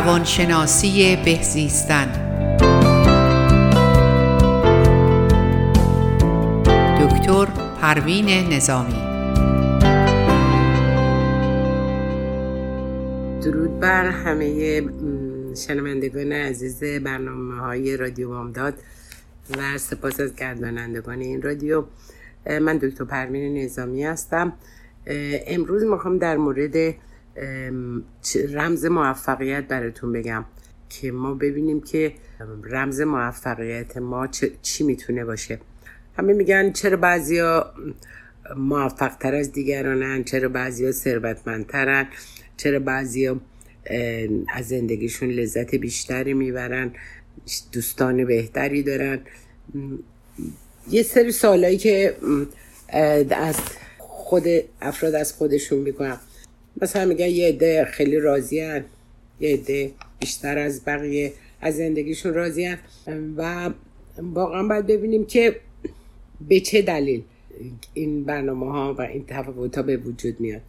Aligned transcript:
روانشناسی 0.00 1.16
بهزیستن 1.24 2.06
دکتر 7.00 7.44
پروین 7.80 8.52
نظامی. 8.52 9.02
درود 13.42 13.80
بر 13.80 14.06
همه 14.06 14.82
شنوندگان 15.66 16.32
عزیز 16.32 16.84
برنامه 16.84 17.60
های 17.60 17.96
رادیو 17.96 18.28
بامداد 18.28 18.74
و 19.58 19.78
سپاس 19.78 20.20
از 20.20 20.36
گردانندگان 20.36 21.20
این 21.20 21.42
رادیو. 21.42 21.84
من 22.60 22.76
دکتر 22.76 23.04
پروین 23.04 23.64
نظامی 23.64 24.04
هستم. 24.04 24.52
امروز 25.46 25.84
می‌خوام 25.84 26.18
در 26.18 26.36
مورد 26.36 26.94
رمز 28.52 28.84
موفقیت 28.84 29.68
براتون 29.68 30.12
بگم 30.12 30.44
که 30.88 31.12
ما 31.12 31.34
ببینیم 31.34 31.80
که 31.80 32.12
رمز 32.64 33.00
موفقیت 33.00 33.96
ما 33.96 34.26
چی 34.62 34.84
می‌تونه 34.84 35.24
باشه. 35.24 35.60
همه 36.16 36.32
میگن 36.32 36.72
چرا 36.72 36.96
بعضیا 36.96 37.74
موفق 38.56 39.16
تر 39.16 39.34
از 39.34 39.52
دیگرانن 39.52 40.24
چرا 40.24 40.48
بعضیا 40.48 40.92
ثروتمندترن 40.92 42.06
چرا 42.56 42.78
بعضیا 42.78 43.40
از 44.54 44.68
زندگیشون 44.68 45.28
لذت 45.28 45.74
بیشتری 45.74 46.34
می‌برن 46.34 46.92
دوستان 47.72 48.24
بهتری 48.24 48.82
دارن. 48.82 49.20
یه 50.90 51.02
سری 51.02 51.32
سوالایی 51.32 51.78
که 51.78 52.16
از 53.30 53.56
خود 53.98 54.44
افراد 54.80 55.14
از 55.14 55.32
خودشون 55.32 55.78
می‌کنن. 55.78 56.16
مثلا 56.82 57.04
میگن 57.04 57.26
یه 57.26 57.48
عده 57.48 57.84
خیلی 57.84 58.16
راضی 58.16 58.60
هن. 58.60 58.84
یه 59.40 59.52
عده 59.54 59.90
بیشتر 60.18 60.58
از 60.58 60.84
بقیه 60.84 61.32
از 61.60 61.76
زندگیشون 61.76 62.34
راضی 62.34 62.64
هن. 62.64 62.78
و 63.36 63.70
واقعا 64.18 64.68
باید 64.68 64.86
ببینیم 64.86 65.26
که 65.26 65.56
به 66.48 66.60
چه 66.60 66.82
دلیل 66.82 67.22
این 67.94 68.24
برنامه 68.24 68.72
ها 68.72 68.94
و 68.94 69.00
این 69.02 69.24
تفاوت 69.28 69.76
ها 69.76 69.82
به 69.82 69.96
وجود 69.96 70.40
میاد 70.40 70.60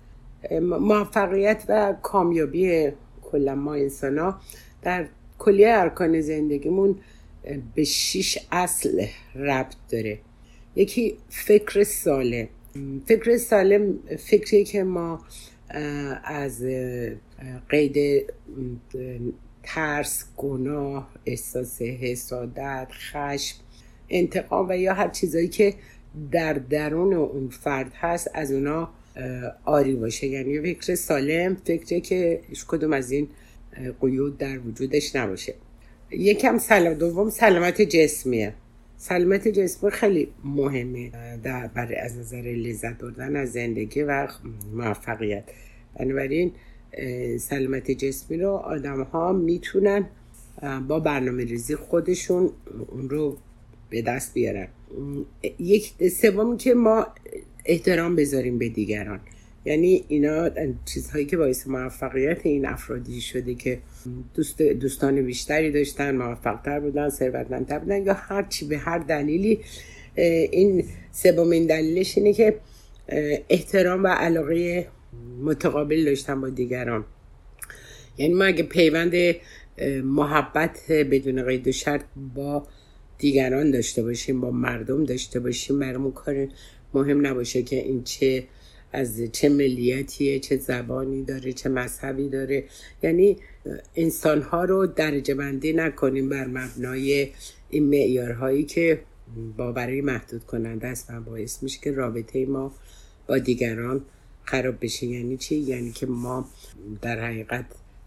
موفقیت 0.61 1.63
و 1.69 1.95
کامیابی 2.01 2.91
کلا 3.21 3.55
ما 3.55 3.73
انسان 3.73 4.17
ها 4.17 4.41
در 4.81 5.07
کلیه 5.39 5.69
ارکان 5.69 6.21
زندگیمون 6.21 6.95
به 7.75 7.83
شیش 7.83 8.37
اصل 8.51 9.05
ربط 9.35 9.75
داره 9.91 10.19
یکی 10.75 11.17
فکر 11.29 11.83
سالم 11.83 12.47
فکر 13.05 13.37
سالم 13.37 13.99
فکری 14.17 14.63
که 14.63 14.83
ما 14.83 15.21
از 16.23 16.65
قید 17.69 18.25
ترس 19.63 20.25
گناه 20.37 21.09
احساس 21.25 21.81
حسادت 21.81 22.87
خشم 22.91 23.55
انتقام 24.09 24.69
و 24.69 24.77
یا 24.77 24.93
هر 24.93 25.09
چیزایی 25.09 25.47
که 25.47 25.73
در 26.31 26.53
درون 26.53 27.13
اون 27.13 27.49
فرد 27.49 27.91
هست 27.95 28.31
از 28.33 28.51
اونا 28.51 28.89
آری 29.65 29.95
باشه. 29.95 30.27
یعنی 30.27 30.61
فکر 30.61 30.95
سالم 30.95 31.55
فکری 31.55 32.01
که 32.01 32.41
کدوم 32.67 32.93
از 32.93 33.11
این 33.11 33.27
قیود 34.01 34.37
در 34.37 34.59
وجودش 34.59 35.15
نباشه. 35.15 35.53
یکم 36.11 36.57
سلام 36.57 36.93
دوم 36.93 37.29
سلامت 37.29 37.81
جسمیه. 37.81 38.53
سلامت 39.03 39.47
جسمی 39.47 39.91
خیلی 39.91 40.27
مهمه 40.43 41.11
در 41.43 41.67
برای 41.67 41.95
از 41.95 42.17
نظر 42.17 42.41
لذت 42.41 42.97
بردن 42.97 43.35
از 43.35 43.51
زندگی 43.51 44.03
و 44.03 44.27
موفقیت. 44.73 45.43
بنابراین 45.99 46.51
سلامت 47.39 47.91
جسمی 47.91 48.37
رو 48.37 48.49
آدم 48.49 49.01
ها 49.01 49.33
می‌تونن 49.33 50.05
با 50.87 50.99
برنامه 50.99 51.43
ریزی 51.43 51.75
خودشون 51.75 52.49
اون 52.87 53.09
رو 53.09 53.37
به 53.89 54.01
دست 54.01 54.33
بیارن. 54.33 54.67
یک 55.59 56.07
سوم 56.09 56.57
که 56.57 56.73
ما 56.73 57.07
احترام 57.65 58.15
بذاریم 58.15 58.57
به 58.57 58.69
دیگران. 58.69 59.19
یعنی 59.65 60.05
اینا 60.07 60.49
چیزهایی 60.85 61.25
که 61.25 61.37
باعث 61.37 61.67
موفقیت 61.67 62.45
این 62.45 62.65
افرادی 62.65 63.21
شده 63.21 63.55
که 63.55 63.79
دوست 64.33 64.61
دوستان 64.61 65.21
بیشتری 65.21 65.71
داشتن 65.71 66.15
موفقتر 66.15 66.79
بودن 66.79 67.09
ثروتمندتر 67.09 67.79
بودن 67.79 68.05
یا 68.05 68.13
هر 68.13 68.43
چی 68.43 68.65
به 68.65 68.77
هر 68.77 68.97
دلیلی 68.97 69.59
این 70.15 70.85
سومین 71.11 71.65
دلیلش 71.65 72.17
اینه 72.17 72.33
که 72.33 72.59
احترام 73.49 74.03
و 74.03 74.07
علاقه 74.07 74.87
متقابل 75.41 76.05
داشتن 76.05 76.41
با 76.41 76.49
دیگران. 76.49 77.05
یعنی 78.17 78.33
ما 78.33 78.43
اگه 78.43 78.63
پیوند 78.63 79.13
محبت 80.03 80.91
بدون 80.91 81.43
قید 81.43 81.67
و 81.67 81.71
شرط 81.71 82.03
با 82.35 82.67
دیگران 83.17 83.71
داشته 83.71 84.03
باشیم 84.03 84.41
با 84.41 84.51
مردم 84.51 85.05
داشته 85.05 85.39
باشیم 85.39 85.79
برامون 85.79 86.11
کار 86.11 86.47
مهم 86.93 87.27
نباشه 87.27 87.63
که 87.63 87.75
این 87.75 88.03
چه 88.03 88.43
از 88.91 89.21
چه 89.31 89.49
ملیتیه 89.49 90.39
چه 90.39 90.57
زبانی 90.57 91.23
داره 91.23 91.53
چه 91.53 91.69
مذهبی 91.69 92.29
داره. 92.29 92.63
یعنی 93.03 93.37
انسان 93.95 94.41
ها 94.41 94.63
رو 94.63 94.87
درجه 94.87 95.33
بندی 95.33 95.73
نکنیم 95.73 96.29
بر 96.29 96.47
مبنای 96.47 97.29
این 97.69 97.87
معیارهایی 97.87 98.63
که 98.63 99.01
باوری 99.57 100.01
محدود 100.01 100.43
کننده 100.43 100.87
است 100.87 101.09
و 101.09 101.21
باعث 101.21 101.63
میشه 101.63 101.79
که 101.83 101.91
رابطه 101.91 102.45
ما 102.45 102.75
با 103.27 103.37
دیگران 103.37 104.01
خراب 104.43 104.75
بشه. 104.81 105.05
یعنی 105.05 105.37
چی؟ 105.37 105.55
یعنی 105.55 105.91
که 105.91 106.05
ما 106.05 106.49
در 107.01 107.25
حقیقت 107.25 107.65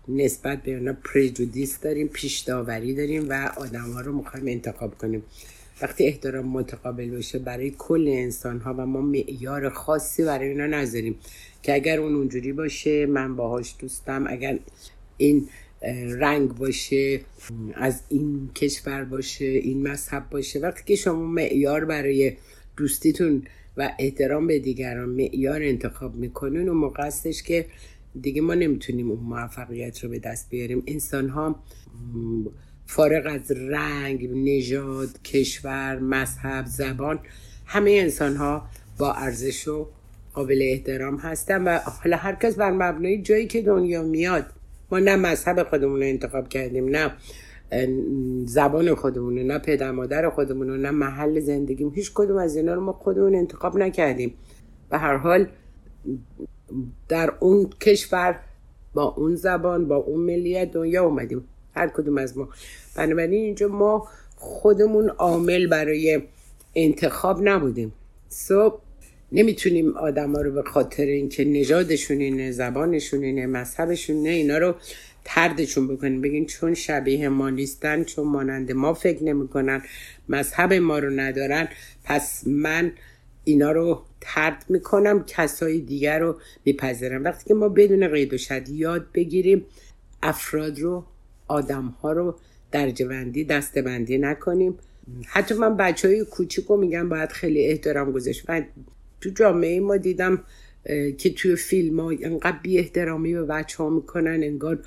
نسبت 0.09 0.63
به 0.63 0.75
اونا 0.75 0.93
پریجودیس 0.93 1.81
داریم 1.81 2.09
پیش 2.09 2.41
داوری 2.41 2.95
داریم 2.95 3.27
و 3.29 3.51
آدم 3.57 3.93
ها 3.93 4.01
رو 4.01 4.13
می‌خوایم 4.13 4.47
انتخاب 4.49 4.99
کنیم. 4.99 5.23
وقتی 5.83 6.07
احترام 6.07 6.47
متقابل 6.47 7.11
باشه 7.11 7.39
برای 7.39 7.73
کل 7.79 8.09
انسان 8.09 8.61
ها 8.61 8.75
و 8.79 8.87
ما 8.87 9.01
معیار 9.01 9.69
خاصی 9.69 10.25
برای 10.25 10.49
اینا 10.49 10.67
نذاریم 10.67 11.17
که 11.63 11.75
اگر 11.75 12.01
اون 12.01 12.15
اونجوری 12.15 12.53
باشه 12.53 13.07
من 13.07 13.37
باهاش 13.37 13.75
دوستم 13.79 14.25
اگر 14.29 14.59
این 15.17 15.49
رنگ 16.19 16.49
باشه 16.49 17.21
از 17.75 18.03
این 18.09 18.51
کشور 18.55 19.05
باشه 19.05 19.45
این 19.45 19.89
مذهب 19.89 20.31
باشه 20.31 20.61
وقتی 20.61 20.83
که 20.85 20.97
شما 20.97 21.27
معیار 21.27 21.85
برای 21.85 22.33
دوستیتون 22.77 23.43
و 23.77 23.91
احترام 23.99 24.47
به 24.47 24.59
دیگران 24.59 25.09
معیار 25.09 25.63
انتخاب 25.63 26.15
می‌کنین 26.15 26.69
و 26.69 26.75
موقع 26.75 27.11
که 27.47 27.67
دیگه 28.21 28.43
ما 28.43 28.55
نمی‌تونیم 28.55 29.11
اون 29.11 29.21
موفقیت 29.21 30.05
رو 30.05 30.11
به 30.11 30.19
دست 30.19 30.51
بیاریم. 30.51 30.83
انسان 30.87 31.29
ها 31.29 31.63
فارغ 32.87 33.27
از 33.27 33.51
رنگ 33.51 34.31
نژاد 34.35 35.23
کشور 35.23 35.99
مذهب 35.99 36.67
زبان 36.67 37.19
همه 37.67 37.91
انسان 37.91 38.37
ها 38.37 38.69
با 38.99 39.13
ارزش 39.13 39.69
و 39.69 39.87
قابل 40.35 40.59
احترام 40.63 41.17
هستن 41.17 41.65
و 41.65 41.79
حالا 42.03 42.17
هر 42.17 42.35
کس 42.35 42.55
بر 42.55 42.71
مبنای 42.71 43.23
جایی 43.23 43.47
که 43.47 43.63
دنیا 43.63 44.03
میاد 44.03 44.47
ما 44.91 44.99
نه 44.99 45.17
مذهب 45.17 45.63
خودمون 45.63 46.01
رو 46.01 46.07
انتخاب 46.07 46.49
کردیم 46.49 46.89
نه 46.89 47.13
زبان 48.45 48.95
خودمون 48.95 49.39
نه 49.39 49.59
پدر 49.59 49.91
مادر 49.91 50.31
خودمون 50.31 50.81
نه 50.81 50.91
محل 50.91 51.41
زندگیم 51.41 51.93
هیچ 51.95 52.13
کدوم 52.15 52.37
از 52.37 52.57
اینا 52.57 52.75
رو 52.75 52.81
ما 52.81 52.93
خودمون 52.93 53.35
انتخاب 53.35 53.79
نکردیم. 53.79 54.35
به 54.91 54.99
هر 54.99 55.17
حال 55.17 55.49
در 57.09 57.33
اون 57.41 57.71
کشور 57.81 58.41
با 58.95 59.03
اون 59.03 59.35
زبان 59.35 59.89
با 59.89 59.97
اون 59.97 60.21
ملیت 60.21 60.71
دنیا 60.71 61.05
اومدیم. 61.05 61.45
هر 61.75 61.89
کدوم 61.89 62.19
از 62.19 62.39
ما. 62.39 62.49
بنابراین 62.97 63.33
اینجا 63.33 63.69
ما 63.69 64.09
خودمون 64.37 65.09
عامل 65.09 65.67
برای 65.67 66.23
انتخاب 66.75 67.49
نبودیم. 67.49 67.93
صبح 68.29 68.81
نمی‌تونیم 69.33 69.97
آدم 69.97 70.37
ها 70.37 70.43
رو 70.43 70.53
به 70.53 70.63
خاطر 70.63 71.05
اینکه 71.05 71.45
نژادشون 71.45 72.21
اینه 72.21 72.51
زبانشون 72.51 73.23
اینه 73.23 73.47
مذهبشون 73.47 74.23
نه 74.23 74.29
اینا 74.29 74.59
رو 74.59 74.75
تردشون 75.25 75.89
بکنیم. 75.89 76.21
بگین 76.21 76.47
چون 76.47 76.75
شبیه 76.75 77.29
ما 77.29 77.51
نیستن 77.51 78.05
چون 78.05 78.27
مانند 78.27 78.73
ما 78.73 78.95
فکر 78.95 79.25
نمی‌کنن 79.25 79.83
مذهب 80.29 80.73
ما 80.73 80.99
رو 80.99 81.11
ندارن 81.11 81.69
پس 82.05 82.47
من 82.47 82.93
اینا 83.45 83.73
رو 83.73 84.03
ترد 84.21 84.65
می‌کنم 84.69 85.25
کسای 85.27 85.79
دیگر 85.81 86.19
رو 86.19 86.37
میپذیرم. 86.65 87.25
وقتی 87.25 87.45
که 87.45 87.55
ما 87.55 87.69
بدون 87.69 88.09
قید 88.09 88.35
و 88.35 88.39
شد 88.39 88.69
یاد 88.69 89.07
بگیریم 89.15 89.67
افراد 90.23 90.79
رو 90.79 91.05
آدم 91.49 91.85
ها 91.85 92.13
رو 92.13 92.39
درجه 92.73 93.07
بندی 93.07 93.45
دسته 93.45 93.83
بندی 93.83 94.19
نکنیم. 94.19 94.79
حتی 95.27 95.55
من 95.55 95.77
بچه 95.77 96.09
های 96.09 96.25
کوچیک 96.25 96.65
رو 96.65 96.77
میگم 96.77 97.09
باید 97.09 97.33
خیلی 97.33 97.67
احترام 97.67 98.13
گذاشت. 98.13 98.45
و 98.49 98.63
تو 99.21 99.31
جامعه 99.31 99.81
ما 99.81 99.97
دیدم 99.97 100.43
که 101.19 101.31
توی 101.37 101.57
فیلم 101.57 102.01
ها 102.01 102.11
انقدر 102.11 102.59
بی 102.63 102.79
احترامی 102.79 103.35
به 103.35 103.43
بچه 103.43 103.77
ها 103.77 103.91
می‌کنن 103.91 104.43
انگار 104.43 104.79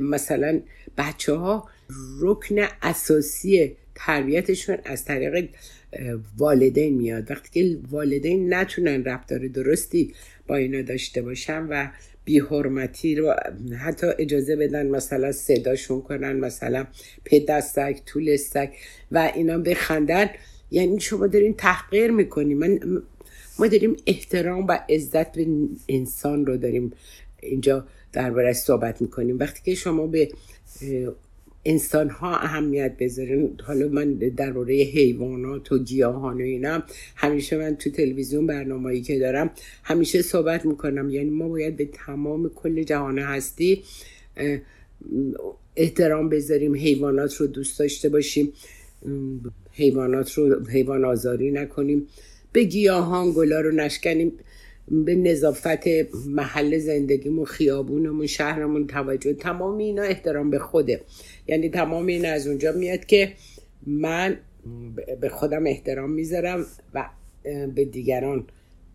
مثلا 0.00 0.60
بچه 0.98 1.32
ها 1.32 1.68
رکن 2.20 2.56
اساسی 2.82 3.76
تربیتشون 3.94 4.78
از 4.84 5.04
طریق 5.04 5.48
والدین 6.38 6.94
میاد. 6.94 7.30
وقتی 7.30 7.50
که 7.50 7.78
والدین 7.90 8.54
نتونن 8.54 9.04
رفتار 9.04 9.48
درستی 9.48 10.14
با 10.46 10.56
اینا 10.56 10.82
داشته 10.82 11.22
باشن 11.22 11.66
و 11.70 11.88
بی 12.24 12.38
حرمتی 12.38 13.14
رو 13.14 13.34
حتی 13.78 14.06
اجازه 14.18 14.56
بدن 14.56 14.86
مثلا 14.86 15.32
صداشون 15.32 16.02
کنن 16.02 16.32
مثلا 16.32 16.86
پدستک 17.24 18.02
طولستک 18.06 18.70
و 19.12 19.32
اینا 19.34 19.58
بخندن. 19.58 20.30
یعنی 20.70 21.00
شما 21.00 21.26
دارین 21.26 21.54
تحقیر 21.54 22.10
می‌کنی. 22.10 22.54
من 22.54 23.02
ما 23.58 23.66
داریم 23.66 23.96
احترام 24.06 24.66
و 24.66 24.78
عزت 24.88 25.32
به 25.32 25.46
انسان 25.88 26.46
رو 26.46 26.56
داریم 26.56 26.92
اینجا 27.40 27.86
درباره 28.12 28.52
صحبت 28.52 29.02
می‌کنیم. 29.02 29.38
وقتی 29.38 29.60
که 29.64 29.74
شما 29.74 30.06
به 30.06 30.28
انسان 31.64 32.10
ها 32.10 32.36
اهمیت 32.36 32.96
بذارین 33.00 33.50
حالا 33.64 33.88
من 33.88 34.12
درباره 34.14 34.74
حیوانات 34.74 35.72
و 35.72 35.78
گیاهان 35.78 36.36
و 36.36 36.44
اینا 36.44 36.82
همیشه 37.16 37.56
من 37.56 37.76
تو 37.76 37.90
تلویزیون 37.90 38.46
برنامه‌ای 38.46 39.00
که 39.02 39.18
دارم 39.18 39.50
همیشه 39.82 40.22
صحبت 40.22 40.66
می‌کنم. 40.66 41.10
یعنی 41.10 41.30
ما 41.30 41.48
باید 41.48 41.76
به 41.76 41.88
تمام 41.92 42.48
کل 42.48 42.82
جهان 42.82 43.18
هستی 43.18 43.82
احترام 45.76 46.28
بذاریم 46.28 46.74
حیوانات 46.74 47.34
رو 47.34 47.46
دوست 47.46 47.78
داشته 47.78 48.08
باشیم. 48.08 48.52
حیوانات 49.72 50.32
رو 50.32 50.66
حیوان 50.66 51.04
آزاری 51.04 51.50
نکنیم. 51.50 52.06
به 52.52 52.64
گیاهان 52.64 53.32
گلا 53.32 53.60
رو 53.60 53.70
نشکنیم. 53.70 54.32
به 54.88 55.14
نظافت 55.14 55.86
محل 56.26 56.78
زندگیمون 56.78 57.44
خیابونمون 57.44 58.26
شهرمون 58.26 58.86
توجه 58.86 59.32
تمام 59.32 59.78
اینا 59.78 60.02
احترام 60.02 60.50
به 60.50 60.58
خوده. 60.58 61.00
یعنی 61.46 61.68
تمام 61.68 62.06
این 62.06 62.26
از 62.26 62.46
اونجا 62.46 62.72
میاد 62.72 63.04
که 63.04 63.32
من 63.86 64.36
به 65.20 65.28
خودم 65.28 65.66
احترام 65.66 66.10
می‌ذارم 66.10 66.66
و 66.94 67.08
به 67.74 67.84
دیگران 67.84 68.46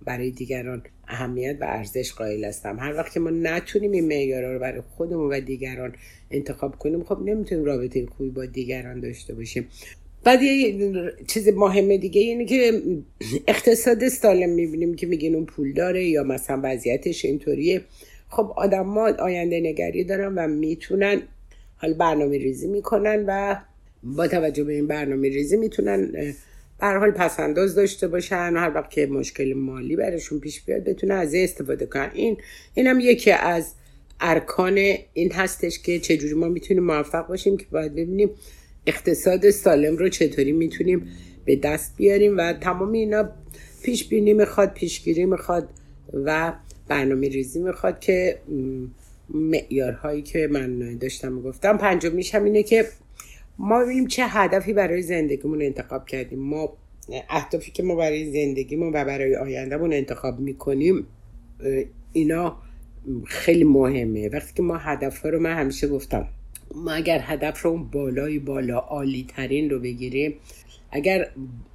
برای 0.05 0.31
دیگران 0.31 0.83
اهمیت 1.07 1.57
و 1.61 1.63
ارزش 1.63 2.13
قائل 2.13 2.45
هستم. 2.45 2.79
هر 2.79 2.93
وقت 2.93 3.13
که 3.13 3.19
ما 3.19 3.29
نتونیم 3.29 3.91
این 3.91 4.07
معیارها 4.07 4.53
رو 4.53 4.59
برای 4.59 4.81
خودمون 4.81 5.33
و 5.33 5.39
دیگران 5.39 5.95
انتخاب 6.31 6.75
کنیم 6.75 7.03
خب 7.03 7.19
نمی‌تونیم 7.25 7.65
رابطه 7.65 8.05
خوبی 8.05 8.29
با 8.29 8.45
دیگران 8.45 8.99
داشته 8.99 9.33
باشیم. 9.33 9.67
بعد 10.27 10.41
یه 10.41 11.13
چیز 11.27 11.47
مهم 11.47 11.97
دیگه 11.97 12.21
اینه 12.21 12.45
که 12.45 12.81
اقتصاد 13.47 14.07
سالم 14.07 14.49
می‌بینیم 14.49 14.95
که 14.95 15.07
میگین 15.07 15.35
اون 15.35 15.45
پول 15.45 15.73
داره 15.73 16.05
یا 16.05 16.23
مثلا 16.23 16.59
وضعیتش 16.63 17.25
اینطوریه. 17.25 17.81
خب 18.29 18.53
آدم 18.55 18.85
ها 18.85 19.13
آینده 19.19 19.59
نگری 19.59 20.03
دارن 20.03 20.33
و 20.35 20.47
می‌تونن 20.47 21.21
حال 21.77 21.93
برنامه 21.93 22.37
ریزی 22.37 22.67
می‌کنن 22.67 23.23
و 23.27 23.55
با 24.03 24.27
توجه 24.27 24.63
به 24.63 24.73
این 24.73 24.87
برنامه 24.87 25.29
ریزی 25.29 25.57
می‌تونن 25.57 26.33
بر 26.79 26.97
حال 26.97 27.11
پسنداز 27.11 27.75
داشته 27.75 28.07
باشن. 28.07 28.53
هر 28.55 28.71
وقت 28.75 28.91
که 28.91 29.05
مشکل 29.05 29.53
مالی 29.53 29.95
برشون 29.95 30.39
پیش 30.39 30.61
بیاد 30.61 30.83
بتونن 30.83 31.15
از 31.15 31.35
استفاده 31.35 31.85
کنن. 31.85 32.11
این 32.13 32.37
اینم 32.73 32.99
یکی 32.99 33.31
از 33.31 33.73
ارکان 34.21 34.77
این 35.13 35.31
هستش 35.31 35.79
که 35.79 35.99
چجوری 35.99 36.33
ما 36.33 36.47
می‌تونیم 36.47 36.83
موفق 36.83 37.27
باشیم 37.27 37.57
که 37.57 37.65
باید 37.71 37.91
ببینیم 37.91 38.29
اقتصاد 38.87 39.49
سالم 39.49 39.97
رو 39.97 40.09
چطوری 40.09 40.51
می‌تونیم 40.51 41.07
به 41.45 41.55
دست 41.55 41.97
بیاریم 41.97 42.37
و 42.37 42.53
تمام 42.53 42.91
اینا 42.91 43.29
پیش 43.83 44.09
بینی 44.09 44.33
می‌خواد 44.33 44.73
پیشگیری 44.73 45.25
می‌خواد 45.25 45.69
و 46.13 46.53
برنامه 46.87 47.29
ریزی 47.29 47.59
می‌خواد 47.59 47.99
که 47.99 48.39
معیارهایی 49.29 50.21
که 50.21 50.47
من 50.51 50.97
داشتم 50.97 51.41
گفتم. 51.41 51.77
پنجمیش 51.77 52.35
هم 52.35 52.43
اینه 52.43 52.63
که 52.63 52.85
ما 53.57 53.83
ببینیم 53.83 54.07
چه 54.07 54.23
هدفی 54.27 54.73
برای 54.73 55.01
زندگیمون 55.01 55.61
انتخاب 55.61 56.05
کردیم. 56.05 56.39
ما 56.39 56.77
اهدافی 57.29 57.71
که 57.71 57.83
ما 57.83 57.95
برای 57.95 58.31
زندگیمون 58.31 58.87
و 58.93 59.05
برای 59.05 59.35
آیندهمون 59.35 59.93
انتخاب 59.93 60.39
می‌کنیم 60.39 61.07
اینا 62.13 62.57
خیلی 63.25 63.63
مهمه. 63.63 64.29
وقتی 64.29 64.53
که 64.53 64.63
ما 64.63 64.77
هدف 64.77 65.25
رو 65.25 65.39
من 65.39 65.53
همیشه 65.53 65.87
گفتم 65.87 66.27
ما 66.75 66.91
اگر 66.91 67.19
هدف 67.23 67.61
رو 67.61 67.77
بالای 67.77 68.39
بالا 68.39 68.77
عالی 68.77 69.27
ترین 69.35 69.69
رو 69.69 69.79
بگیریم 69.79 70.35
اگر 70.91 71.27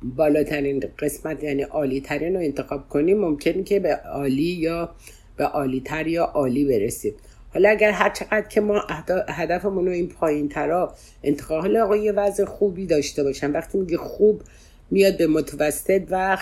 بالاترین 0.02 0.84
قسمت 0.98 1.44
یعنی 1.44 1.62
عالی 1.62 2.00
ترین 2.00 2.34
رو 2.34 2.40
انتخاب 2.40 2.88
کنیم 2.88 3.18
ممکنه 3.18 3.62
که 3.62 3.80
به 3.80 3.96
عالی 3.96 4.42
یا 4.42 4.94
به 5.36 5.44
عالی 5.44 5.80
تر 5.80 6.06
یا 6.06 6.24
عالی 6.24 6.64
برسیم. 6.64 7.14
حالا 7.54 7.70
اگر 7.70 7.90
هر 7.90 8.10
چقدر 8.10 8.48
که 8.48 8.60
ما 8.60 8.82
هدفمون 9.28 9.86
رو 9.86 9.92
این 9.92 10.08
پایین 10.08 10.48
ترا 10.48 10.94
انتخاب 11.22 11.60
حالا 11.60 11.84
آقا 11.84 11.96
یه 11.96 12.12
وضع 12.12 12.44
خوبی 12.44 12.86
داشته 12.86 13.22
باشن. 13.22 13.50
وقتی 13.50 13.78
میگه 13.78 13.96
خوب 13.96 14.42
میاد 14.90 15.18
به 15.18 15.26
متوسط 15.26 16.02
و 16.10 16.38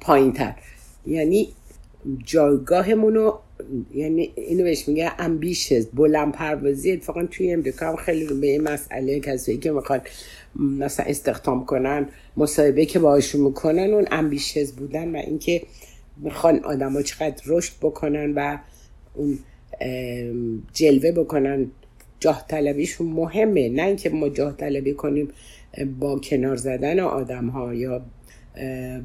پایین 0.00 0.32
تر 0.32 0.54
یعنی 1.06 1.48
جایگاهمون 2.24 3.14
رو 3.14 3.40
یعنی 3.94 4.32
اینو 4.36 4.64
بهش 4.64 4.88
میگه 4.88 5.12
امبیشز 5.18 5.86
بلند 5.94 6.32
پروازی. 6.32 6.92
اتفاقا 6.92 7.26
توی 7.26 7.52
امریکا 7.52 7.88
هم 7.88 7.96
خیلی 7.96 8.34
به 8.34 8.46
این 8.46 8.62
مسئله 8.62 9.20
کسایی 9.20 9.58
که 9.58 9.70
می‌خوان 9.70 10.00
مثلا 10.56 11.06
استخدام 11.06 11.66
کنن 11.66 12.08
مصاحبه 12.36 12.86
که 12.86 12.98
باهاشون 12.98 13.40
می‌کنن 13.40 13.94
اون 13.94 14.04
امبیشز 14.10 14.72
بودن 14.72 15.16
و 15.16 15.18
اینکه 15.18 15.62
می‌خوان 16.16 16.58
آدما 16.58 17.02
چقدر 17.02 17.42
رشد 17.46 17.72
بکنن 17.82 18.32
و 18.34 18.58
اون 19.14 19.38
جلوه 20.72 21.12
بکنن 21.12 21.70
جاه 22.20 22.44
طلبیشون 22.48 23.06
مهمه. 23.06 23.68
نه 23.68 23.82
اینکه 23.82 24.10
ما 24.10 24.28
جاه 24.28 24.56
طلبی 24.56 24.92
کنیم 24.92 25.28
با 26.00 26.18
کنار 26.18 26.56
زدن 26.56 27.00
آدم 27.00 27.48
ها 27.48 27.74
یا 27.74 28.02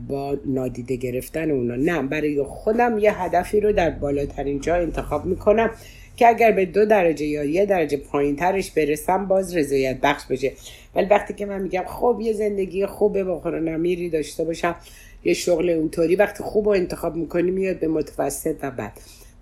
با 0.08 0.38
نادیده 0.46 0.96
گرفتن 0.96 1.52
اونا. 1.52 1.76
نه 1.76 2.02
برای 2.02 2.44
خودم 2.44 2.98
یه 2.98 3.22
هدفی 3.24 3.60
رو 3.60 3.72
در 3.72 3.90
بالاترین 3.90 4.62
جا 4.62 4.76
انتخاب 4.76 5.26
می‌کنم 5.26 5.72
که 6.16 6.28
اگر 6.28 6.52
به 6.52 6.66
دو 6.66 6.86
درجه 6.86 7.26
یا 7.26 7.44
یه 7.44 7.66
درجه 7.66 7.98
پایین 7.98 8.36
ترش 8.36 8.72
برسم 8.72 9.26
باز 9.26 9.56
رضایت 9.56 9.98
بخش 10.02 10.26
بشه. 10.26 10.52
ولی 10.96 11.06
وقتی 11.06 11.34
که 11.34 11.46
من 11.46 11.62
میگم 11.62 11.84
خب 11.88 12.20
یه 12.22 12.34
زندگی 12.34 12.86
خوبه 12.86 13.24
با 13.24 13.50
نمیری 13.50 14.10
داشته 14.10 14.44
باشم 14.44 14.76
یه 15.24 15.34
شغل 15.34 15.70
اونطوری 15.70 16.16
وقتی 16.16 16.44
خوب 16.44 16.66
رو 16.66 16.72
انتخاب 16.72 17.16
می‌کنی 17.16 17.52
میاد 17.52 17.80
به 17.80 17.88
متوسط 17.88 18.56
و 18.62 18.72
بعد 18.72 18.92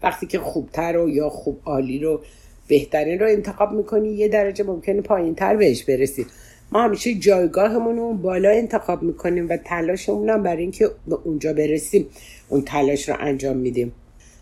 وقتی 0.03 0.27
که 0.27 0.39
خوبتر 0.39 0.93
رو 0.93 1.09
یا 1.09 1.29
خوب 1.29 1.59
عالی 1.65 1.99
رو 1.99 2.21
بهترین 2.67 3.19
رو 3.19 3.27
انتخاب 3.27 3.71
می‌کنی 3.71 4.09
یه 4.09 4.27
درجه 4.27 4.63
ممکنه 4.63 5.01
پایین 5.01 5.35
تر 5.35 5.55
بهش 5.55 5.83
برسی. 5.83 6.25
ما 6.71 6.83
همیشه 6.83 7.13
جایگاهمون 7.13 7.97
رو 7.97 8.13
بالا 8.13 8.49
انتخاب 8.49 9.03
می‌کنیم 9.03 9.49
و 9.49 9.57
تلاشمون 9.57 10.29
هم 10.29 10.43
برای 10.43 10.61
اینکه 10.61 10.89
به 11.07 11.17
اونجا 11.23 11.53
برسیم 11.53 12.07
اون 12.49 12.61
تلاش 12.61 13.09
رو 13.09 13.15
انجام 13.19 13.57
میدیم. 13.57 13.91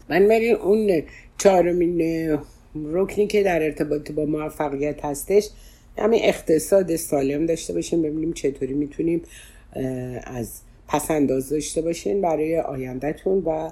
من 0.10 0.28
برای 0.28 0.52
اون 0.52 1.02
چهارمین 1.38 2.38
رکنی 2.76 3.28
که 3.28 3.44
در 3.44 3.64
ارتباط 3.64 4.12
با 4.12 4.26
موفقیت 4.26 5.06
هستش 5.06 5.50
همین 5.98 6.20
اقتصاد 6.24 6.96
سالم 6.96 7.46
داشته 7.46 7.74
باشیم 7.74 8.02
ببینیم 8.02 8.34
چطوری 8.34 8.74
می‌تونیم 8.74 9.22
از 10.24 10.62
پسنداز 10.88 11.50
داشته 11.50 11.82
باشین 11.82 12.22
برای 12.22 12.60
آیندهتون 12.60 13.38
و 13.38 13.72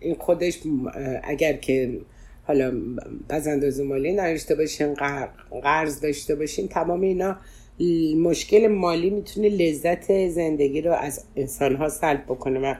این 0.00 0.14
خودش 0.14 0.58
اگر 1.22 1.52
که 1.52 1.98
حالا 2.44 2.72
پسنداز 3.28 3.80
مالی 3.80 4.12
نداشته 4.12 4.54
باشین 4.54 4.94
قرض 5.62 6.00
داشته 6.00 6.34
باشین 6.34 6.68
تمام 6.68 7.00
اینا 7.00 7.36
مشکل 8.16 8.66
مالی 8.66 9.10
می‌تونه 9.10 9.48
لذت 9.48 10.28
زندگی 10.28 10.80
رو 10.80 10.92
از 10.92 11.24
انسان 11.36 11.76
ها 11.76 11.88
سلب 11.88 12.24
بکنه 12.24 12.60
و 12.60 12.74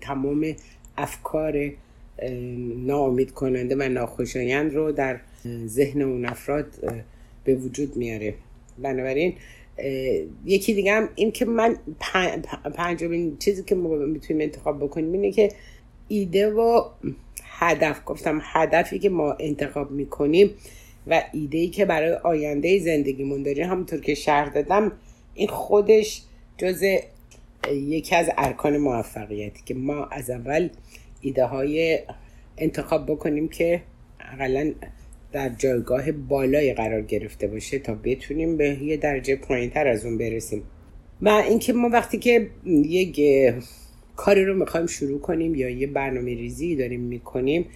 تمام 0.00 0.54
افکار 0.96 1.72
ناامید 2.76 3.30
کننده 3.30 3.76
و 3.76 3.88
ناخوشایند 3.88 4.74
رو 4.74 4.92
در 4.92 5.20
ذهن 5.66 6.02
اون 6.02 6.26
افراد 6.26 6.66
به 7.44 7.54
وجود 7.54 7.96
میاره. 7.96 8.34
بنابراین 8.78 9.34
یکی 10.44 10.74
دیگه 10.74 10.92
هم 10.92 11.08
این 11.14 11.32
که 11.32 11.44
من 11.44 11.76
پنجمین 12.74 13.36
چیزی 13.38 13.62
که 13.62 13.74
ما 13.74 13.88
می‌تونیم 13.88 14.42
انتخاب 14.42 14.78
بکنیم 14.78 15.12
اینه 15.12 15.32
که 15.32 15.48
ایده 16.08 16.50
و 16.50 16.84
هدف. 17.44 18.00
گفتم 18.06 18.40
هدفی 18.42 18.98
که 18.98 19.08
ما 19.08 19.36
انتخاب 19.40 19.90
می‌کنیم 19.90 20.50
و 21.06 21.22
ایده 21.32 21.58
ای 21.58 21.68
که 21.68 21.84
برای 21.84 22.12
آینده 22.12 22.78
زندگیمون 22.78 23.42
داریم 23.42 23.70
همونطور 23.70 24.00
که 24.00 24.14
شهر 24.14 24.50
دادم 24.50 24.92
این 25.34 25.48
خودش 25.48 26.22
جز 26.58 26.82
یکی 27.72 28.16
از 28.16 28.30
ارکان 28.38 28.76
موفقیتی 28.76 29.62
که 29.64 29.74
ما 29.74 30.04
از 30.04 30.30
اول 30.30 30.68
ایده 31.20 31.44
های 31.44 31.98
انتخاب 32.58 33.06
بکنیم 33.06 33.48
که 33.48 33.82
اقلا 34.20 34.72
در 35.32 35.48
جایگاه 35.48 36.12
بالای 36.12 36.74
قرار 36.74 37.02
گرفته 37.02 37.46
باشه 37.46 37.78
تا 37.78 37.94
بتونیم 37.94 38.56
به 38.56 38.82
یه 38.82 38.96
درجه 38.96 39.36
پایین 39.36 39.70
تر 39.70 39.86
از 39.86 40.04
اون 40.04 40.18
برسیم. 40.18 40.62
و 41.22 41.28
اینکه 41.28 41.72
ما 41.72 41.88
وقتی 41.88 42.18
که 42.18 42.50
یک 42.66 43.20
کاری 44.16 44.44
رو 44.44 44.54
می‌خوایم 44.54 44.86
شروع 44.86 45.20
کنیم 45.20 45.54
یا 45.54 45.70
یه 45.70 45.86
برنامه 45.86 46.34
ریزی 46.34 46.76
داریم 46.76 47.00
می‌کنیم 47.00 47.66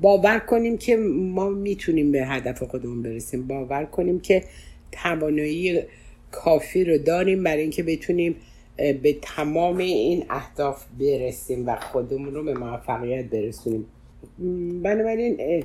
باور 0.00 0.38
کنیم 0.38 0.78
که 0.78 0.96
ما 0.96 1.48
می‌تونیم 1.48 2.12
به 2.12 2.26
هدف 2.26 2.62
خودمون 2.62 3.02
برسیم. 3.02 3.46
باور 3.46 3.84
کنیم 3.84 4.20
که 4.20 4.44
توانایی 4.92 5.80
کافی 6.30 6.84
رو 6.84 6.98
داریم 6.98 7.42
برای 7.42 7.62
اینکه 7.62 7.82
بتونیم 7.82 8.36
به 8.76 9.16
تمام 9.22 9.76
این 9.78 10.24
اهداف 10.30 10.84
برسیم 11.00 11.66
و 11.66 11.76
خودمون 11.76 12.34
رو 12.34 12.44
به 12.44 12.54
موفقیت 12.54 13.24
برسونیم. 13.24 13.86
بنابراین 14.82 15.64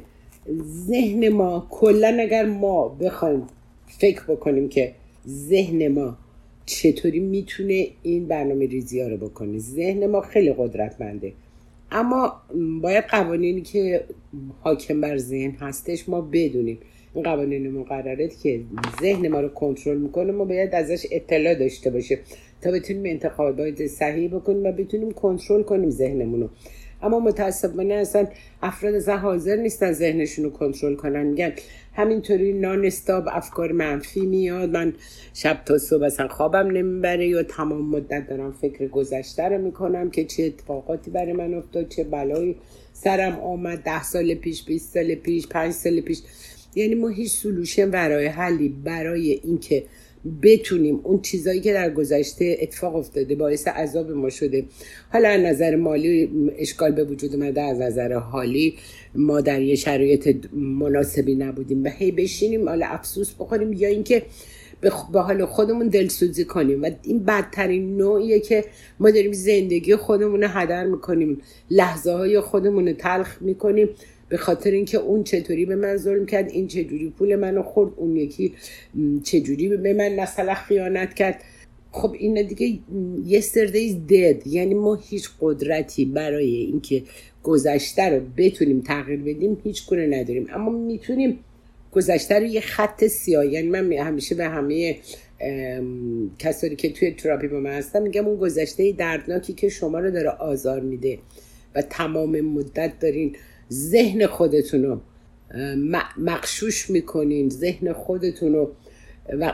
ذهن 0.63 1.30
ما 1.30 1.68
کلا 1.70 2.18
اگر 2.22 2.46
ما 2.46 2.88
بخوایم 2.88 3.48
فکر 3.88 4.24
بکنیم 4.24 4.70
که 4.70 4.94
ذهن 5.27 5.88
ما 5.88 6.18
چطوری 6.65 7.20
می‌تونه 7.20 7.88
این 8.04 8.27
برنامه 8.27 8.65
ریزی 8.65 9.01
ها 9.01 9.08
رو 9.08 9.18
بکنه. 9.18 9.60
ذهن 9.60 10.08
ما 10.08 10.22
خیلی 10.22 10.54
قدرتمنده. 10.54 11.34
اما 11.96 12.42
باید 12.82 13.04
قوانینی 13.04 13.62
که 13.62 14.04
حاکم 14.62 15.02
بر 15.02 15.18
ذهن 15.18 15.52
هستش 15.52 16.10
ما 16.10 16.22
بدونیم. 16.22 16.78
این 17.14 17.24
قوانین 17.24 17.72
مقررات 17.72 18.40
که 18.44 18.62
ذهن 19.02 19.28
ما 19.28 19.42
رو 19.42 19.50
کنترل 19.50 19.98
می‌کنه 19.98 20.32
ما 20.32 20.46
باید 20.46 20.75
ازش 20.75 21.06
اطلاع 21.12 21.56
داشته 21.56 21.90
باشیم 21.90 22.18
تا 22.62 22.72
بتونیم 22.72 23.06
انتخابات 23.06 23.88
صحیح 23.88 24.36
بکنیم 24.36 24.64
و 24.64 24.72
بتونیم 24.72 25.12
کنترل 25.12 25.64
کنیم 25.64 25.90
ذهنمون 25.90 26.42
رو. 26.42 26.50
اما 27.02 27.20
متاسفانه 27.20 27.94
اصلا 27.94 28.28
افراد 28.62 28.96
اصلا 28.96 29.18
حاضر 29.18 29.56
نیستن 29.56 29.92
ذهنشون 29.92 30.46
رو 30.46 30.52
کنترل 30.52 30.96
کنن. 30.96 31.24
میگن 31.24 31.54
همینطوری 31.96 32.54
نان 32.54 32.86
استاب 32.86 33.28
افکار 33.32 33.72
منفی 33.72 34.22
میاد. 34.22 34.70
من 34.70 34.94
شب 35.34 35.62
تا 35.66 35.78
صبح 35.78 36.04
اصلا 36.04 36.28
خوابم 36.28 36.68
نمی‌بره 36.68 37.28
یا 37.28 37.44
تمام 37.44 37.90
مدت 37.90 38.28
دارم 38.30 38.52
فکر 38.52 38.88
گذشته 38.88 39.44
رو 39.44 39.62
می‌کنم 39.62 40.10
که 40.10 40.25
چه 40.25 40.44
اتفاقاتی 40.44 41.12
برای 41.12 41.34
من 41.34 41.54
افتاد 41.54 41.90
چه 41.90 42.04
بلایی 42.04 42.56
سرم 42.94 43.40
آمد. 43.40 43.80
ده 43.80 44.04
سال 44.04 44.36
پیش 44.36 44.66
20 44.66 44.94
سال 44.94 45.16
پیش 45.16 45.48
پنج 45.48 45.72
سال 45.74 46.02
پیش. 46.02 46.20
یعنی 46.75 46.96
ما 46.96 47.08
هیچ 47.08 47.32
سلوشن 47.32 47.92
برای 47.92 48.25
حلی 48.25 48.70
برای 48.70 49.32
اینکه 49.32 49.84
بتونیم 50.41 51.00
اون 51.03 51.22
چیزایی 51.22 51.62
که 51.62 51.74
در 51.74 51.89
گذشته 51.89 52.58
اتفاق 52.62 52.96
افتاده 52.96 53.36
باعث 53.36 53.67
عذاب 53.67 54.12
ما 54.12 54.29
شده. 54.29 54.65
حالا 55.13 55.29
از 55.29 55.41
نظر 55.41 55.75
مالی 55.75 56.29
اشکال 56.58 56.91
به 56.91 57.03
وجود 57.03 57.36
اومده 57.36 57.62
از 57.62 57.82
نظر 57.82 58.13
حالی 58.13 58.75
ما 59.15 59.41
در 59.41 59.62
یه 59.62 59.75
شرایط 59.75 60.36
مناسبی 60.53 61.36
نبودیم 61.36 61.84
و 61.84 61.89
هی 61.89 62.12
بشینیم 62.12 62.70
حالا 62.70 62.86
افسوس 62.86 63.34
بخوریم 63.39 63.74
یا 63.74 63.89
اینکه 63.89 64.24
به 65.12 65.20
حال 65.22 65.46
خودمون 65.46 65.88
دلسوزی 65.88 66.46
کنیم. 66.46 66.84
و 66.84 66.89
این 67.03 67.25
بدترین 67.25 67.98
نوعیه 67.98 68.39
که 68.39 68.65
ما 69.00 69.12
داریم 69.12 69.34
زندگی 69.34 69.96
خودمون 69.96 70.44
رو 70.44 70.48
هدر 70.48 70.86
می‌کنیم 70.86 71.41
لحظه 71.72 72.12
های 72.12 72.39
خودمون 72.39 72.88
رو 72.88 72.94
تلخ 72.94 73.41
می‌کنیم. 73.41 73.89
به 74.29 74.38
خاطر 74.38 74.72
اینکه 74.72 74.98
اون 74.98 75.24
چطوری 75.24 75.65
به 75.65 75.75
من 75.75 75.98
ظلم 75.98 76.25
کرد 76.25 76.50
این 76.51 76.67
چجوری 76.67 77.13
پول 77.17 77.36
منو 77.36 77.63
خورد 77.63 77.91
اون 77.96 78.15
یکی 78.15 78.53
چجوری 79.24 79.77
به 79.77 79.94
من 79.94 80.15
مثلا 80.15 80.53
خیانت 80.53 81.13
کرد. 81.13 81.44
خب 81.91 82.15
این 82.20 82.48
دیگه 82.48 82.79
yesterday's 83.29 84.12
dead 84.12 84.48
یعنی 84.48 84.74
ما 84.74 84.96
هیچ 84.96 85.29
قدرتی 85.41 86.05
برای 86.05 86.55
اینکه 86.55 87.03
گذشته 87.44 88.10
رو 88.10 88.22
بتونیم 88.38 88.82
تغییر 88.82 89.20
بدیم 89.20 89.58
هیچ 89.63 89.86
گونه 89.88 90.08
نداریم. 90.08 90.48
اما 90.53 90.72
می‌تونیم 90.72 91.39
گذشته 91.91 92.39
رو 92.39 92.46
یه 92.46 92.62
خط 92.62 93.05
سیاه 93.08 93.46
یعنی 93.46 93.70
من 93.70 93.94
همیشه 93.94 94.36
به 94.36 94.46
همه 94.46 94.98
کسانی 96.39 96.75
که 96.75 96.89
توی 96.89 97.12
تراپی 97.12 97.48
با 97.48 97.60
من 97.60 97.70
هستن 97.70 98.01
میگم 98.01 98.27
اون 98.27 98.38
گذشته 98.38 98.91
دردناکی 98.91 99.53
که 99.53 99.70
شما 99.70 100.00
رو 100.00 100.12
داره 100.12 100.29
آزار 100.29 100.79
میده 100.79 101.20
و 101.75 101.82
تمام 101.82 102.41
مدت 102.41 103.00
دارین 103.00 103.36
ذهن 103.72 104.27
خودتون 104.27 104.84
رو 104.84 105.01
مقشوش 106.17 106.89
می‌کنین 106.89 107.50
ذهن 107.50 107.93
خودتون 107.93 108.53
رو 108.53 108.72
و 109.39 109.53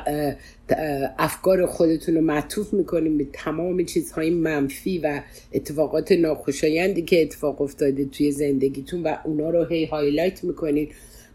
افکار 1.20 1.66
خودتون 1.66 2.16
رو 2.16 2.22
معطوف 2.22 2.74
می‌کنین 2.74 3.18
به 3.18 3.28
تمام 3.34 3.86
چیزهای 3.86 4.30
منفی 4.30 4.98
و 4.98 5.22
اتفاقات 5.54 6.12
ناخوشایندی 6.12 7.02
که 7.02 7.22
اتفاق 7.22 7.62
افتاده 7.62 8.06
توی 8.06 8.32
زندگیتون 8.32 9.04
و 9.04 9.16
اونا 9.26 9.50
رو 9.50 9.66
هی 9.66 9.86
highlight 9.86 10.44
می‌کنین 10.44 10.90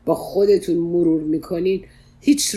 با 0.04 0.14
خودتون 0.14 0.76
مرور 0.76 1.23
می‌کنین. 1.23 1.85
هیچ 2.21 2.56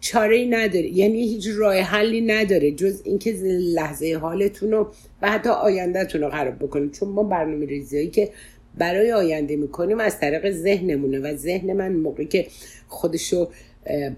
چاره 0.00 0.36
ای 0.36 0.46
نداره 0.46 0.86
یعنی 0.86 1.22
هیچ 1.22 1.48
راه 1.56 1.76
حلی 1.76 2.20
نداره 2.20 2.70
جز 2.70 3.00
اینکه 3.04 3.32
لحظه 3.74 4.18
حالتون 4.20 4.70
رو 4.70 4.92
و 5.22 5.30
حتی 5.30 5.48
آیندهتون 5.48 6.20
رو 6.20 6.30
خراب 6.30 6.54
بکنید 6.58 6.92
چون 6.92 7.08
ما 7.08 7.22
برنامه 7.22 7.66
ریزیایی 7.66 8.10
که 8.10 8.30
برای 8.78 9.12
آینده 9.12 9.56
می‌کنیم 9.56 10.00
از 10.00 10.20
طریق 10.20 10.50
ذهنمونه 10.50 11.18
و 11.18 11.36
ذهن 11.36 11.72
من 11.72 11.92
موقعی 11.92 12.26
که 12.26 12.46
خودشو 12.88 13.48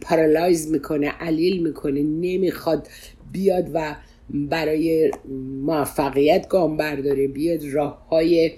پارالایز 0.00 0.70
می‌کنه 0.70 1.08
علیل 1.08 1.62
می‌کنه 1.66 2.02
نمی‌خواد 2.02 2.88
بیاد 3.32 3.70
و 3.75 3.96
برای 4.30 5.11
موفقیت 5.62 6.49
گام 6.49 6.76
برداره 6.76 7.28
بیاد 7.28 7.61
راه 7.73 8.08
های 8.08 8.52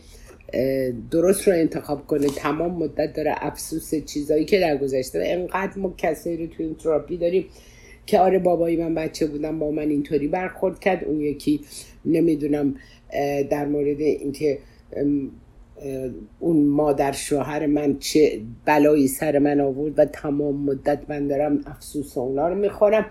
درست 1.11 1.49
رو 1.49 1.55
انتخاب 1.55 2.07
کنه. 2.07 2.27
تمام 2.27 2.71
مدت 2.71 3.13
داره 3.13 3.35
افسوس 3.37 3.95
چیزایی 3.95 4.45
که 4.45 4.61
در 4.61 4.77
گذشته 4.77 5.23
انقدر 5.25 5.79
ما 5.79 5.95
کسایی 5.99 6.37
رو 6.37 6.47
تو 6.47 6.63
این 6.63 6.75
تراپی 6.75 7.17
داریم 7.17 7.45
که 8.07 8.19
آره 8.19 8.39
بابایی 8.39 8.77
من 8.77 8.95
بچه 8.95 9.27
بودم 9.27 9.59
با 9.59 9.71
من 9.71 9.89
اینطوری 9.91 10.29
برخورد 10.29 10.79
کرد. 10.79 11.05
اون 11.05 11.21
یکی 11.21 11.61
نمی‌دونم 12.05 12.75
در 13.51 13.67
مورد 13.67 14.01
اینکه 14.01 14.59
اون 16.41 16.67
مادر 16.67 17.13
شوهر 17.13 17.67
من 17.67 17.99
چه 17.99 18.41
بلایی 18.65 19.09
سر 19.09 19.39
من 19.39 19.61
آورد 19.61 19.99
و 19.99 20.05
تمام 20.05 20.65
مدت 20.65 21.01
من 21.09 21.29
دارم 21.29 21.61
افسوس 21.67 22.19
اونا 22.19 22.49
رو 22.49 22.55
می‌خورم. 22.55 23.07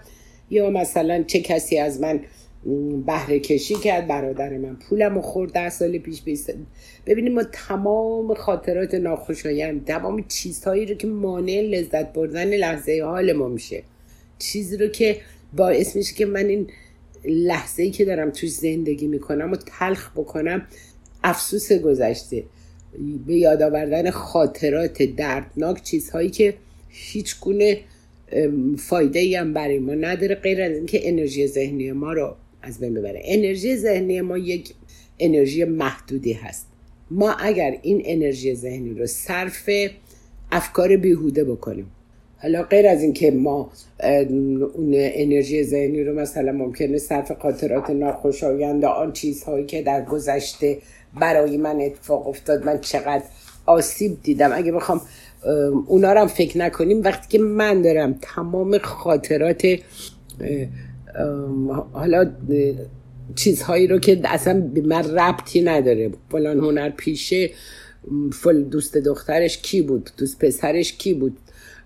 یا 0.49 0.69
مثلا 0.69 1.23
چه 1.23 1.39
کسی 1.39 1.77
از 1.77 2.01
من 2.01 2.19
بهره 3.05 3.39
کشی 3.39 3.75
کرد 3.75 4.07
برادر 4.07 4.57
من 4.57 4.75
پولم 4.75 5.21
خورد 5.21 5.51
ده 5.51 5.69
سال 5.69 5.97
پیش 5.97 6.21
بیست 6.21 6.53
ببینیم 7.05 7.33
ما 7.33 7.43
تمام 7.43 8.33
خاطرات 8.33 8.93
ناخوشایند 8.93 9.85
تمام 9.85 10.23
چیزهایی 10.27 10.85
رو 10.85 10.95
که 10.95 11.07
مانع 11.07 11.61
لذت 11.61 12.13
بردن 12.13 12.53
لحظه 12.53 13.01
حال 13.05 13.33
ما 13.33 13.47
میشه. 13.47 13.83
چیزی 14.39 14.77
رو 14.77 14.87
که 14.87 15.17
باعث 15.57 15.95
میشه 15.95 16.15
که 16.15 16.25
من 16.25 16.45
این 16.45 16.67
لحظه 17.25 17.83
ای 17.83 17.91
که 17.91 18.05
دارم 18.05 18.29
توش 18.29 18.51
زندگی 18.51 19.07
می‌کنم 19.07 19.51
و 19.51 19.55
تلخ 19.55 20.11
بکنم 20.11 20.67
افسوس 21.23 21.71
گذشته. 21.71 22.43
به 23.27 23.35
یاد 23.35 23.61
آوردن 23.61 24.09
خاطرات 24.09 25.03
دردناک 25.03 25.83
چیزهایی 25.83 26.29
که 26.29 26.53
هیچ 26.89 27.39
گونه 27.39 27.79
فایده 28.77 29.19
ای 29.19 29.35
هم 29.35 29.53
برای 29.53 29.79
ما 29.79 29.93
نداره 29.93 30.35
غیر 30.35 30.61
از 30.61 30.71
اینکه 30.71 31.09
انرژی 31.09 31.47
ذهنی 31.47 31.91
ما 31.91 32.13
رو 32.13 32.35
از 32.61 32.79
بین 32.79 32.93
ببره. 32.93 33.21
انرژی 33.25 33.75
ذهنی 33.75 34.21
ما 34.21 34.37
یک 34.37 34.73
انرژی 35.19 35.63
محدودی 35.63 36.33
هست. 36.33 36.67
ما 37.11 37.31
اگر 37.31 37.77
این 37.81 38.01
انرژی 38.05 38.55
ذهنی 38.55 38.93
رو 38.93 39.07
صرف 39.07 39.69
افکار 40.51 40.97
بیهوده 40.97 41.43
بکنیم 41.43 41.91
حالا 42.37 42.63
غیر 42.63 42.87
از 42.87 43.01
اینکه 43.01 43.31
ما 43.31 43.71
اون 43.99 44.93
انرژی 44.95 45.63
ذهنی 45.63 46.03
رو 46.03 46.19
مثلا 46.19 46.51
ممکنه 46.51 46.97
صرف 46.97 47.31
خاطرات 47.31 47.89
ناخوشایند 47.89 48.85
آن 48.85 49.13
چیزهایی 49.13 49.65
که 49.65 49.81
در 49.81 50.05
گذشته 50.05 50.77
برای 51.19 51.57
من 51.57 51.81
اتفاق 51.81 52.27
افتاد. 52.27 52.65
من 52.65 52.77
چقدر 52.81 53.23
آسیب 53.65 54.17
دیدم. 54.23 54.51
اگه 54.53 54.71
بخوام 54.71 55.01
اونا 55.85 56.13
رو 56.13 56.19
هم 56.19 56.27
فکر 56.27 56.57
نکنیم 56.57 57.01
وقتی 57.03 57.27
که 57.29 57.39
من 57.39 57.81
دارم 57.81 58.19
تمام 58.21 58.77
خاطرات 58.77 59.65
حالا 61.93 62.31
چیزهایی 63.35 63.87
رو 63.87 63.99
که 63.99 64.21
اصلا 64.23 64.61
به 64.73 64.81
من 64.81 65.15
ربطی 65.15 65.61
نداره. 65.61 66.11
فلان 66.31 66.59
هنر 66.59 66.89
پیشه 66.89 67.49
فل 68.33 68.63
دوست 68.63 68.97
دخترش 68.97 69.57
کی 69.57 69.81
بود؟ 69.81 70.09
دوست 70.17 70.39
پسرش 70.39 70.93
کی 70.93 71.13
بود؟ 71.13 71.37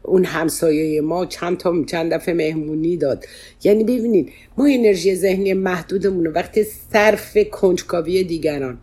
اون 0.03 0.25
همسایه 0.25 1.01
ما 1.01 1.25
چند 1.25 1.57
تا 1.57 1.83
چند 1.87 2.13
دفعه 2.13 2.33
مهمونی 2.33 2.97
داد. 2.97 3.25
یعنی 3.63 3.83
ببینید 3.83 4.29
ما 4.57 4.65
انرژی 4.65 5.15
ذهنی 5.15 5.53
محدودمون 5.53 6.27
وقتی 6.27 6.63
صرف 6.63 7.37
کنجکاوی 7.51 8.23
دیگران. 8.23 8.77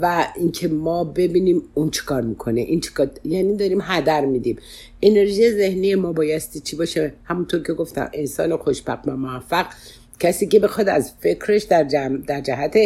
و 0.00 0.26
اینکه 0.36 0.68
ما 0.68 1.04
ببینیم 1.04 1.62
اون 1.74 1.90
چیکار 1.90 2.22
می‌کنه. 2.22 2.60
این 2.60 2.80
چیکار 2.80 3.10
یعنی 3.24 3.56
داریم 3.56 3.78
هدر 3.82 4.24
میدیم. 4.24 4.58
انرژی 5.02 5.50
ذهنی 5.50 5.94
ما 5.94 6.12
بایستی 6.12 6.60
چی 6.60 6.76
باشه؟ 6.76 7.12
همونطور 7.24 7.62
که 7.62 7.72
گفتم 7.72 8.10
انسان 8.12 8.56
خوشبخت 8.56 9.08
و 9.08 9.16
موفق. 9.16 9.66
کسی 10.20 10.46
که 10.46 10.58
بخواد 10.60 10.88
از 10.88 11.12
فکرش 11.20 11.62
در, 11.62 11.82
در 12.08 12.40
جهت 12.40 12.76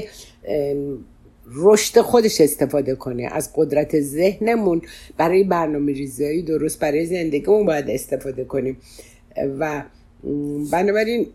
رشد 1.54 2.00
خودش 2.00 2.40
استفاده 2.40 2.94
کنه. 2.94 3.28
از 3.32 3.50
قدرت 3.54 4.00
ذهنمون 4.00 4.82
برای 5.16 5.44
برنامه 5.44 5.92
ریزایی 5.92 6.42
درست 6.42 6.80
برای 6.80 7.06
زندگیمون 7.06 7.66
باید 7.66 7.90
استفاده 7.90 8.44
کنیم. 8.44 8.76
و 9.58 9.82
بنابراین 10.72 11.26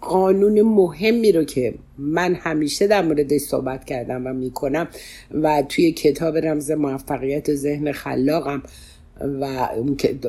قانون 0.00 0.62
مهمی 0.62 1.32
رو 1.32 1.44
که 1.44 1.74
من 1.98 2.34
همیشه 2.34 2.86
در 2.86 3.02
موردش 3.02 3.40
صحبت 3.40 3.84
کردم 3.84 4.26
و 4.26 4.32
می‌کنم 4.32 4.88
و 5.30 5.62
توی 5.68 5.92
کتاب 5.92 6.36
رمز 6.36 6.70
موفقیت 6.70 7.48
و 7.48 7.54
ذهن 7.54 7.92
خلاقم 7.92 8.62
و 9.40 9.68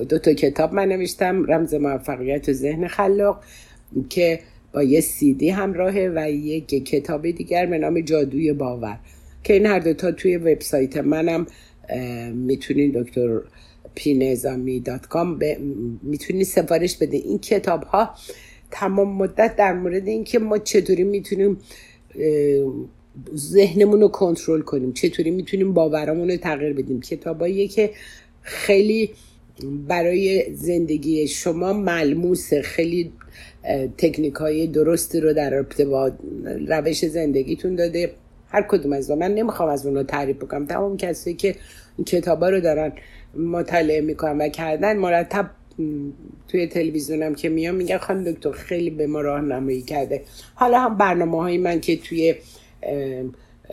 دو 0.10 0.20
تا 0.20 0.34
کتاب 0.34 0.74
من 0.74 0.88
نوشتم 0.88 1.46
رمز 1.46 1.74
موفقیت 1.74 2.50
و 2.50 2.54
ذهن 2.54 2.88
خلاق 2.88 3.44
که 4.10 4.40
با 4.74 4.84
یه 4.84 5.02
سیدی 5.02 5.50
همراهه 5.50 6.12
و 6.16 6.32
یک 6.32 6.68
کتاب 6.68 7.32
دیگر 7.32 7.66
به 7.66 7.78
نام 7.78 8.02
جادوی 8.02 8.54
باور 8.54 9.00
که 9.44 9.54
این 9.54 9.66
هر 9.66 9.80
دوتا 9.80 10.12
توی 10.12 10.38
وبسایت 10.38 10.98
منم 10.98 11.46
می‌تونین 12.34 12.92
دکتر 13.02 13.42
کام 15.10 15.40
می‌تونین 16.04 16.44
سفارش 16.44 16.98
بده. 16.98 17.18
این 17.18 17.40
کتاب 17.40 17.84
ها 17.84 18.10
تمام 18.72 19.16
مدت 19.16 19.56
در 19.56 19.74
مورد 19.74 20.08
اینکه 20.08 20.40
ما 20.40 20.58
چطوری 20.58 21.04
می‌تونیم 21.04 21.58
ذهنمون 23.36 24.02
رو 24.02 24.08
کنترل 24.08 24.62
کنیم 24.62 24.94
چطوری 24.94 25.32
می‌تونیم 25.32 25.74
باورمون 25.74 26.30
رو 26.30 26.38
تغییر 26.38 26.74
بدیم. 26.74 27.02
کتابایی 27.02 27.68
که 27.68 27.92
خیلی 28.42 29.10
برای 29.88 30.56
زندگی 30.56 31.28
شما 31.28 31.74
ملموسه 31.74 32.62
خیلی 32.62 33.12
تکنیک 33.98 34.34
های 34.34 34.68
درستی 34.68 35.20
رو 35.20 35.34
در 35.34 35.62
با 35.86 36.12
روش 36.68 37.06
زندگیتون 37.06 37.76
داده. 37.76 38.12
هر 38.54 38.62
کدوم 38.62 38.94
از 38.94 39.12
من 39.12 39.34
نمی‌خوام 39.34 39.70
از 39.70 39.86
اون 39.86 39.96
رو 39.96 40.04
تعریف 40.04 40.38
بکنم. 40.38 40.66
تمام 40.66 40.98
کسی 40.98 41.34
که 41.34 41.56
این 41.98 42.06
کتابا 42.06 42.50
رو 42.50 42.60
دارن 42.60 42.92
مطالعه 43.36 44.02
می‌کنن 44.02 44.38
و 44.38 44.50
کردن 44.50 44.98
مرتب 44.98 45.50
توی 46.48 46.68
تلویزیونم 46.68 47.36
که 47.36 47.50
میام 47.50 47.76
میگن 47.76 47.98
خانم 47.98 48.24
دکتر 48.24 48.52
خیلی 48.52 48.90
به 48.90 49.08
ما 49.08 49.22
راهنمایی 49.22 49.82
کرده. 49.82 50.22
حالا 50.56 50.80
هم 50.80 50.98
برنامه 50.98 51.42
های 51.42 51.58
من 51.58 51.80
که 51.80 51.98
توی 51.98 52.36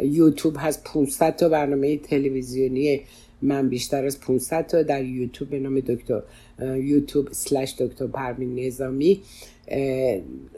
یوتیوب 0.01 0.57
هست 0.59 0.85
500 0.85 1.37
تا 1.37 1.49
برنامه 1.49 1.97
تلویزیونی 1.97 3.01
من 3.43 3.69
بیشتر 3.69 4.05
از 4.05 4.21
500 4.21 4.67
تا 4.67 4.83
در 4.83 5.05
یوتیوب 5.05 5.51
به 5.51 5.59
نام 5.59 5.81
دکتر 5.81 6.23
یوتیوب 6.63 7.29
سلش 7.33 7.75
دکتر 7.79 8.07
پرمین 8.07 8.67
نظامی 8.67 9.23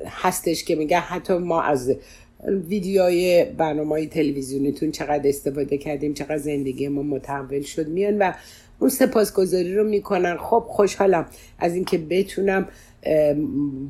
هستش 0.07 0.65
که 0.65 0.77
میگه 0.77 0.99
حتی 0.99 1.35
ما 1.35 1.63
از 1.63 1.97
ویدیوهای 2.43 3.45
برنامه 3.45 3.91
های 3.91 4.07
تلویزیونیتون 4.07 4.91
چقدر 4.91 5.29
استفاده 5.29 5.79
کردیم 5.79 6.15
چقدر 6.15 6.39
زندگی 6.39 6.89
ما 6.89 7.03
متحول 7.03 7.63
شد. 7.63 7.89
میان 7.89 8.19
و 8.19 8.33
اون 8.79 8.91
سپاسگزاری 8.91 9.75
رو 9.75 9.85
می‌کنن. 9.85 10.37
خب 10.37 10.65
خوشحالم 10.69 11.27
از 11.59 11.75
اینکه 11.75 11.99
بتونم 11.99 12.69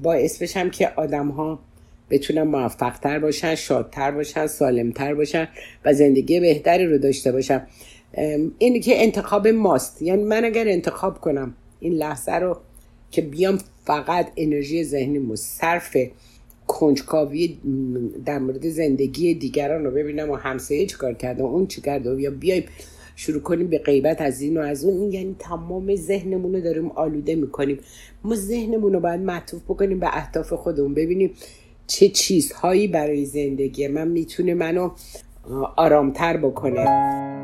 باعث 0.03 0.43
بشم 0.43 0.71
که 0.71 0.89
آدم 0.97 1.29
ها 1.29 1.59
بتونن 2.11 2.43
موفقتر 2.43 3.19
باشن 3.19 3.55
شادتر 3.55 4.11
باشن 4.11 4.47
سالمتر 4.47 5.15
باشن 5.15 5.49
و 5.85 5.95
زندگی 5.95 6.41
بهتری 6.41 6.87
رو 6.87 6.99
داشته 6.99 7.33
باشن. 7.33 7.67
اینی 8.59 8.81
که 8.81 9.03
انتخاب 9.03 9.49
ماست. 9.49 10.03
یعنی 10.03 10.23
من 10.23 10.45
اگر 10.45 10.69
انتخاب 10.69 11.21
کنم 11.21 11.55
این 11.81 11.93
لحظه 11.93 12.33
رو 12.33 12.57
که 13.11 13.23
بیام 13.23 13.59
فقط 13.85 14.27
انرژی 14.37 14.85
ذهنی 14.85 15.37
صرف 15.37 15.97
کنجکاوی 16.73 17.59
در 18.25 18.39
مورد 18.39 18.69
زندگی 18.69 19.35
دیگران 19.35 19.85
رو 19.85 19.91
ببینم 19.91 20.31
و 20.31 20.35
همسایه 20.35 20.87
چیکار 20.87 21.15
کرده 21.15 21.43
اون 21.43 21.67
چی 21.67 21.81
کرده 21.81 22.21
یا 22.21 22.31
بیایم 22.31 22.65
شروع 23.17 23.41
کنیم 23.43 23.67
به 23.67 23.79
غیبت 23.79 24.21
از 24.21 24.41
این 24.41 24.57
و 24.57 24.61
از 24.61 24.85
اون. 24.85 25.13
یعنی 25.13 25.37
تمام 25.39 25.97
ذهنمون 25.97 26.55
رو 26.55 26.61
داریم 26.61 26.91
آلوده 26.91 27.35
می‌کنیم. 27.35 27.79
ما 28.25 28.35
ذهنمون 28.35 28.93
رو 28.93 29.01
باید 29.01 29.21
معطوف 29.21 29.63
بکنیم 29.63 30.01
به 30.01 30.07
اهداف 30.17 30.53
خودمون. 30.53 30.95
ببینیم 30.95 31.31
چه 31.87 32.09
چیزهایی 32.09 32.89
برای 32.89 33.25
زندگی 33.25 33.89
من 33.89 34.09
می‌تونه 34.09 34.55
منو 34.55 34.91
آرامتر 35.77 36.37
بکنه. 36.37 37.42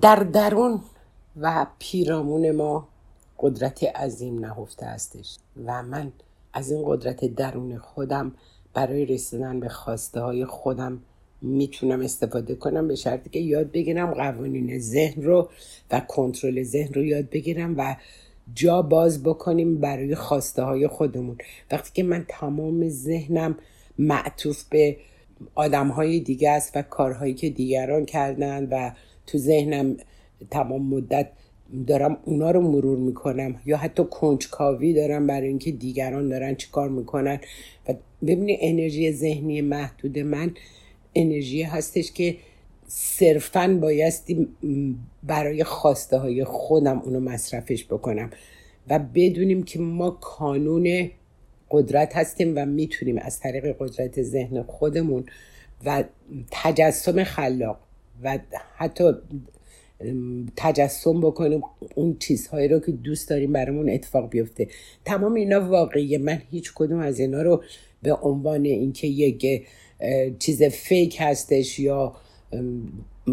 در 0.00 0.16
درون 0.16 0.80
و 1.40 1.66
پیرامون 1.78 2.50
ما 2.50 2.88
قدرت 3.38 3.84
عظیم 3.84 4.38
نهفته 4.38 4.86
هستش 4.86 5.36
و 5.66 5.82
من 5.82 6.12
از 6.52 6.70
این 6.70 6.82
قدرت 6.86 7.24
درون 7.24 7.78
خودم 7.78 8.32
برای 8.74 9.06
رسیدن 9.06 9.60
به 9.60 9.68
خواسته 9.68 10.20
های 10.20 10.44
خودم 10.44 11.00
می‌تونم 11.42 12.00
استفاده 12.00 12.54
کنم 12.54 12.88
به 12.88 12.94
شرطی 12.94 13.30
که 13.30 13.38
یاد 13.38 13.72
بگیرم 13.72 14.14
قوانین 14.14 14.78
ذهن 14.78 15.22
رو 15.22 15.48
و 15.90 16.00
کنترل 16.00 16.62
ذهن 16.62 16.94
رو 16.94 17.04
یاد 17.04 17.30
بگیرم 17.30 17.74
و 17.78 17.96
جا 18.54 18.82
باز 18.82 19.22
بکنیم 19.22 19.80
برای 19.80 20.14
خواسته 20.14 20.62
های 20.62 20.88
خودمون. 20.88 21.38
وقتی 21.70 21.90
که 21.94 22.02
من 22.02 22.24
تمام 22.28 22.88
ذهنم 22.88 23.58
معطوف 23.98 24.64
به 24.64 24.96
آدم 25.54 25.88
های 25.88 26.20
دیگه 26.20 26.50
است 26.50 26.76
و 26.76 26.82
کارهایی 26.82 27.34
که 27.34 27.50
دیگران 27.50 28.04
کردن 28.04 28.68
و 28.70 28.90
تو 29.28 29.38
ذهنم 29.38 29.96
تمام 30.50 30.82
مدت 30.82 31.28
دارم 31.86 32.18
اونا 32.24 32.50
رو 32.50 32.60
مرور 32.60 32.98
می‌کنم 32.98 33.60
یا 33.66 33.76
حتی 33.76 34.04
کنجکاوی 34.10 34.94
دارم 34.94 35.26
برای 35.26 35.48
اینکه 35.48 35.72
دیگران 35.72 36.28
دارن 36.28 36.54
چیکار 36.54 36.88
می‌کنن. 36.88 37.40
و 37.88 37.94
ببینی 38.22 38.58
انرژی 38.60 39.12
ذهنی 39.12 39.60
محدود 39.60 40.18
من 40.18 40.54
انرژی 41.14 41.62
هستش 41.62 42.12
که 42.12 42.36
صرفا 42.86 43.78
بایستی 43.82 44.48
برای 45.22 45.64
خواسته 45.64 46.16
های 46.16 46.44
خودم 46.44 46.98
اونو 46.98 47.20
مصرفش 47.20 47.84
بکنم 47.84 48.30
و 48.88 48.98
بدونیم 48.98 49.62
که 49.62 49.78
ما 49.78 50.10
کانون 50.10 51.10
قدرت 51.70 52.16
هستیم 52.16 52.52
و 52.56 52.66
می‌تونیم 52.66 53.18
از 53.18 53.40
طریق 53.40 53.76
قدرت 53.78 54.22
ذهن 54.22 54.62
خودمون 54.62 55.24
و 55.84 56.04
تجسم 56.50 57.24
خلاق 57.24 57.87
و 58.22 58.38
حتی 58.76 59.04
تجسم 60.56 61.20
بکنیم 61.20 61.62
اون 61.94 62.16
چیزهایی 62.18 62.68
رو 62.68 62.80
که 62.80 62.92
دوست 62.92 63.28
داریم 63.28 63.52
برامون 63.52 63.90
اتفاق 63.90 64.30
بیفته. 64.30 64.68
تمام 65.04 65.34
اینا 65.34 65.68
واقعیه. 65.70 66.18
من 66.18 66.42
هیچ 66.50 66.72
کدوم 66.74 66.98
از 66.98 67.20
اینا 67.20 67.42
رو 67.42 67.62
به 68.02 68.14
عنوان 68.14 68.64
اینکه 68.64 69.06
یک 69.06 69.66
چیز 70.38 70.62
فیک 70.62 71.16
هستش 71.20 71.78
یا 71.78 72.16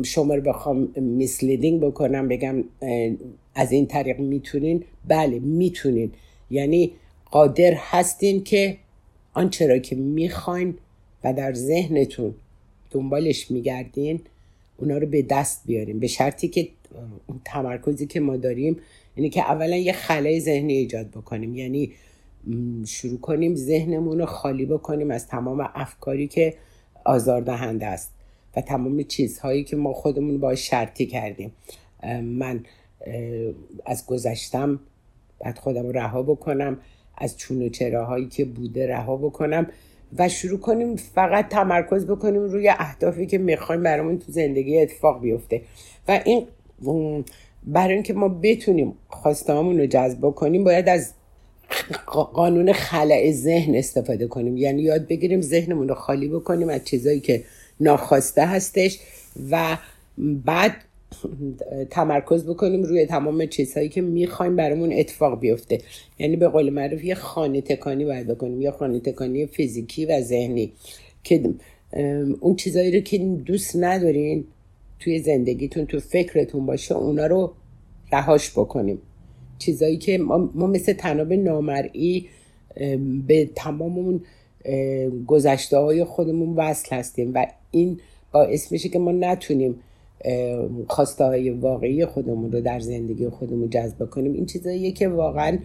شما 0.04 0.36
رو 0.36 0.42
بخوام 0.42 0.88
میسلیدینگ 0.96 1.82
بکنم 1.82 2.28
بگم 2.28 2.64
از 3.56 3.72
این 3.72 3.86
طریق 3.86 4.20
می‌تونین؟ 4.20 4.84
بله 5.08 5.40
می‌تونین. 5.40 6.12
یعنی 6.50 6.92
قادر 7.32 7.74
هستین 7.74 8.44
که 8.44 8.78
آنچه 9.34 9.68
را 9.68 9.78
که 9.78 9.96
می‌خواین 9.96 10.78
و 11.24 11.34
در 11.34 11.54
ذهنتون 11.54 12.36
دنبالش 12.92 13.52
میگردین 13.52 14.22
اونا 14.78 14.98
رو 14.98 15.08
به 15.08 15.22
دست 15.22 15.62
بیاریم. 15.66 16.00
به 16.00 16.08
شرطی 16.08 16.48
که 16.48 16.70
اون 17.28 17.42
تمرکزی 17.46 18.08
که 18.08 18.20
ما 18.20 18.38
داریم 18.38 18.78
یعنی 19.18 19.30
که 19.30 19.42
اولا 19.42 19.76
یه 19.76 19.94
خلای 19.94 20.40
ذهنی 20.40 20.74
ایجاد 20.74 21.08
بکنیم. 21.08 21.56
یعنی 21.56 21.92
شروع 22.88 23.20
کنیم 23.20 23.56
ذهنمون 23.56 24.20
رو 24.20 24.26
خالی 24.26 24.66
بکنیم 24.66 25.12
از 25.12 25.28
تمام 25.28 25.70
افکاری 25.76 26.28
که 26.28 26.54
آزاردهنده 27.06 27.86
است 27.86 28.12
و 28.56 28.62
تمام 28.62 29.04
چیزهایی 29.04 29.64
که 29.64 29.76
ما 29.76 29.94
خودمون 29.94 30.40
باش 30.40 30.70
شرطی 30.70 31.06
کردیم. 31.06 31.52
من 32.24 32.64
از 33.86 34.06
گذشتم 34.06 34.80
بعد 35.40 35.58
خودم 35.58 35.90
رها 35.90 36.24
بکنم 36.24 36.78
از 37.18 37.38
چون 37.38 37.62
و 37.62 37.70
چراهایی 37.70 38.28
که 38.28 38.46
بوده 38.46 38.88
رها 38.88 39.18
بکنم. 39.18 39.68
و 40.20 40.30
شروع 40.30 40.60
کنیم 40.60 40.96
فقط 40.96 41.50
تمرکز 41.50 42.06
بکنیم 42.06 42.42
روی 42.42 42.70
اهدافی 42.70 43.26
که 43.26 43.38
می‌خوایم 43.38 43.84
برامون 43.84 44.20
تو 44.20 44.32
زندگی 44.32 44.80
اتفاق 44.80 45.22
بیفته. 45.22 45.62
و 46.08 46.22
این 46.26 46.48
برای 47.64 47.94
اینکه 47.94 48.14
ما 48.14 48.28
بتونیم 48.28 48.94
خواستهامون 49.08 49.80
رو 49.80 49.86
جذب 49.86 50.30
کنیم 50.30 50.64
باید 50.64 50.90
از 50.90 51.14
قانون 52.34 52.74
خلع 52.74 53.32
ذهن 53.32 53.76
استفاده 53.76 54.28
کنیم. 54.28 54.58
یعنی 54.58 54.82
یاد 54.82 55.08
بگیریم 55.08 55.42
ذهنمون 55.42 55.90
رو 55.90 55.96
خالی 55.96 56.28
بکنیم 56.28 56.70
از 56.70 56.86
چیزایی 56.86 57.20
که 57.20 57.44
ناخواسته 57.80 58.46
هستش 58.46 59.00
و 59.52 59.78
بعد 60.18 60.76
تمرکز 61.90 62.46
بکنیم 62.46 62.84
روی 62.84 63.06
تمام 63.06 63.46
چیزهایی 63.46 63.90
که 63.90 64.02
می‌خوایم 64.02 64.56
برامون 64.56 64.94
اتفاق 64.94 65.40
بیفته. 65.40 65.82
یعنی 66.20 66.36
به 66.36 66.48
قول 66.48 66.70
معروف 66.70 67.04
یه 67.04 67.16
خانه 67.16 67.62
تکانی 67.62 68.06
باید 68.06 68.28
بکنیم 68.28 68.62
یا 68.62 68.72
خانه 68.72 69.00
تکانی 69.00 69.46
فیزیکی 69.46 70.06
و 70.06 70.22
ذهنی. 70.22 70.72
که 71.24 71.54
اون 72.40 72.56
چیزهایی 72.56 72.92
رو 72.92 73.00
که 73.00 73.18
دوست 73.18 73.76
ندارین 73.76 74.46
توی 75.00 75.20
زندگیتون 75.20 75.86
تو 75.86 76.00
فکرتون 76.00 76.66
باشه 76.66 76.96
اونا 76.96 77.26
رو 77.28 77.54
رهاش 78.12 78.52
بکنیم. 78.52 79.02
چیزایی 79.60 79.98
که 79.98 80.18
ما, 80.18 80.50
ما 80.54 80.68
مثل 80.68 80.94
تناب 80.94 81.34
نامرئی 81.34 82.28
به 83.28 83.50
تمام 83.56 83.98
اون 83.98 84.22
گذشته 85.28 85.78
های 85.78 86.04
خودمون 86.04 86.56
وصل 86.56 86.96
هستیم 86.96 87.32
و 87.34 87.48
این 87.72 88.00
باعث 88.32 88.72
میشه 88.72 88.90
که 88.90 89.00
ما 89.00 89.12
نتونیم 89.12 89.76
خواسته 90.88 91.24
های 91.24 91.50
واقعی 91.50 92.06
خودمون 92.06 92.52
رو 92.52 92.62
در 92.62 92.80
زندگی 92.80 93.30
خودمون 93.30 93.70
جذب 93.70 94.10
کنیم. 94.10 94.34
این 94.34 94.46
چیزاییه 94.46 94.92
که 94.92 95.08
واقعا 95.08 95.58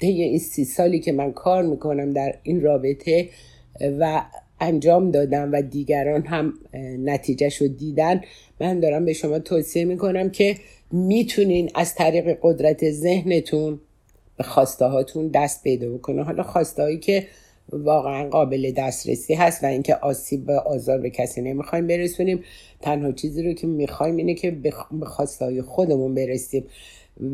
طی 0.00 0.22
این 0.22 0.38
سی 0.38 0.64
سالی 0.64 1.00
که 1.00 1.12
من 1.12 1.32
کار 1.32 1.62
می‌کنم 1.62 2.12
در 2.12 2.34
این 2.42 2.60
رابطه 2.60 3.28
و 3.98 4.22
انجام 4.60 5.10
دادم 5.10 5.52
و 5.52 5.62
دیگران 5.62 6.22
هم 6.22 6.54
نتیجهش 6.98 7.56
رو 7.56 7.68
دیدن 7.68 8.20
من 8.60 8.80
دارم 8.80 9.04
به 9.04 9.12
شما 9.12 9.38
توصیه 9.38 9.84
می‌کنم 9.84 10.30
که 10.30 10.56
می‌تونین 10.92 11.70
از 11.74 11.94
طریق 11.94 12.38
قدرت 12.42 12.90
ذهنتون 12.90 13.80
به 14.36 14.44
خواسته 14.44 14.84
هاتون 14.84 15.28
دست 15.28 15.62
پیدا 15.62 15.92
بکنه. 15.92 16.22
حالا 16.22 16.42
خواسته 16.42 16.82
هایی 16.82 16.98
که 16.98 17.26
واقعا 17.72 18.28
قابل 18.28 18.72
دسترسی 18.76 19.34
هست 19.34 19.64
و 19.64 19.66
اینکه 19.66 19.94
آسیب 19.94 20.48
و 20.48 20.52
آزار 20.52 20.98
به 20.98 21.10
کسی 21.10 21.42
نمی‌خوایم 21.42 21.86
برسونیم. 21.86 22.44
تنها 22.80 23.12
چیزی 23.12 23.42
رو 23.42 23.52
که 23.52 23.66
می‌خوایم 23.66 24.16
اینه 24.16 24.34
که 24.34 24.50
به 24.50 24.70
خواستهای 25.06 25.62
خودمون 25.62 26.14
برسیم 26.14 26.64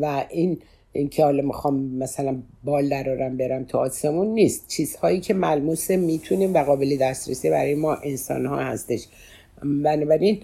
و 0.01 0.25
این 0.31 0.59
اینکه 0.93 1.25
حالا 1.25 1.43
می‌خوام 1.43 1.81
مثلا 1.81 2.43
بال 2.65 2.89
درارم 2.89 3.37
برم 3.37 3.65
تو 3.65 3.79
آسمون 3.79 4.27
نیست. 4.27 4.69
چیزهایی 4.69 5.21
که 5.21 5.35
ملموسه 5.35 5.97
می‌تونیم 5.97 6.55
و 6.55 6.59
قابل 6.59 6.97
دسترسی 6.97 7.51
برای 7.51 7.75
ما 7.75 7.95
انسان 7.95 8.47
ها 8.47 8.57
هستش. 8.57 9.07
بنابراین 9.63 10.41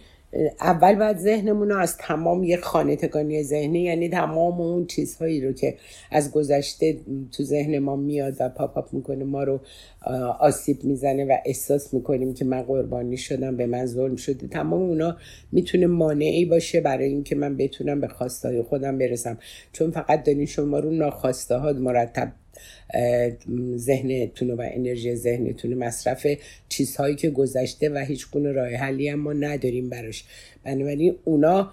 اول 0.61 0.95
باید 0.95 1.19
ذهنمون 1.19 1.69
رو 1.69 1.79
از 1.79 1.97
تمام 1.97 2.45
یه 2.45 2.57
خانه 2.57 2.97
تکانی 2.97 3.43
ذهنی 3.43 3.81
یعنی 3.81 4.09
تمام 4.09 4.61
اون 4.61 4.87
چیزهایی 4.87 5.41
رو 5.41 5.53
که 5.53 5.75
از 6.11 6.33
گذشته 6.33 6.97
تو 7.33 7.43
ذهن 7.43 7.79
ما 7.79 7.97
میاد 7.97 8.37
و 8.41 8.49
پاپ 8.49 8.95
می‌کنه 8.95 9.25
ما 9.25 9.45
رو 9.45 9.61
آسیب 10.41 10.85
می‌زنه 10.85 11.25
و 11.25 11.37
احساس 11.45 11.95
می‌کنیم 11.95 12.35
که 12.35 12.45
من 12.45 12.63
قربانی 12.63 13.17
شدم 13.17 13.57
به 13.57 13.67
من 13.67 13.87
ظلم 13.87 14.17
شده. 14.17 14.49
تمام 14.49 14.83
اونا 14.83 15.17
می‌تونه 15.53 15.87
مانعی 15.87 16.45
باشه 16.45 16.81
برای 16.81 17.09
اینکه 17.09 17.35
من 17.35 17.57
بتونم 17.57 18.01
به 18.01 18.09
خواستهای 18.09 18.63
خودم 18.63 18.99
برسم. 18.99 19.39
چون 19.73 19.91
فقط 19.91 20.25
دارین 20.25 20.47
شما 20.47 20.79
رو 20.79 20.91
ناخواسته 20.91 21.57
ها 21.57 21.73
مرتب 21.73 22.33
ذهنتون 23.77 24.51
و 24.51 24.69
انرژی 24.73 25.15
ذهنتون 25.15 25.75
مصرف 25.75 26.27
چیزهایی 26.69 27.17
که 27.17 27.31
گذشته 27.31 27.89
و 27.89 27.99
هیچ 27.99 28.31
گونه 28.31 28.53
راه 28.53 28.69
حلی 28.69 29.09
هم 29.09 29.21
ما 29.21 29.33
نداریم 29.33 29.89
براش. 29.89 30.25
بنابراین 30.65 31.15
اونا 31.25 31.71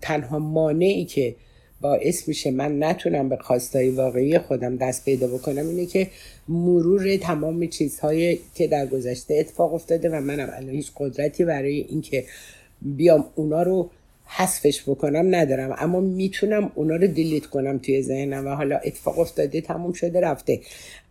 تنها 0.00 0.38
مانعی 0.38 1.04
که 1.04 1.34
باعث 1.80 2.28
میشه 2.28 2.50
من 2.50 2.82
نتونم 2.82 3.28
به 3.28 3.36
خواستای 3.36 3.90
واقعی 3.90 4.38
خودم 4.38 4.76
دست 4.76 5.04
پیدا 5.04 5.26
بکنم 5.26 5.68
اینه 5.68 5.86
که 5.86 6.08
مرور 6.48 7.16
تمام 7.16 7.66
چیزهایی 7.66 8.40
که 8.54 8.66
در 8.66 8.86
گذشته 8.86 9.34
اتفاق 9.34 9.74
افتاده 9.74 10.08
و 10.08 10.20
منم 10.20 10.50
الان 10.52 10.70
هیچ 10.70 10.90
قدرتی 10.96 11.44
برای 11.44 11.80
اینکه 11.80 12.24
بیام 12.82 13.24
اونا 13.34 13.62
رو 13.62 13.90
حذفش 14.26 14.82
بکنم 14.82 15.34
ندارم. 15.34 15.76
اما 15.78 16.00
می‌تونم 16.00 16.72
اونا 16.74 16.96
رو 16.96 17.06
دیلیت 17.06 17.46
کنم 17.46 17.78
توی 17.78 18.02
ذهنم 18.02 18.46
و 18.46 18.50
حالا 18.50 18.76
اتفاق 18.76 19.18
افتاده 19.18 19.60
تموم 19.60 19.92
شده 19.92 20.20
رفته. 20.20 20.60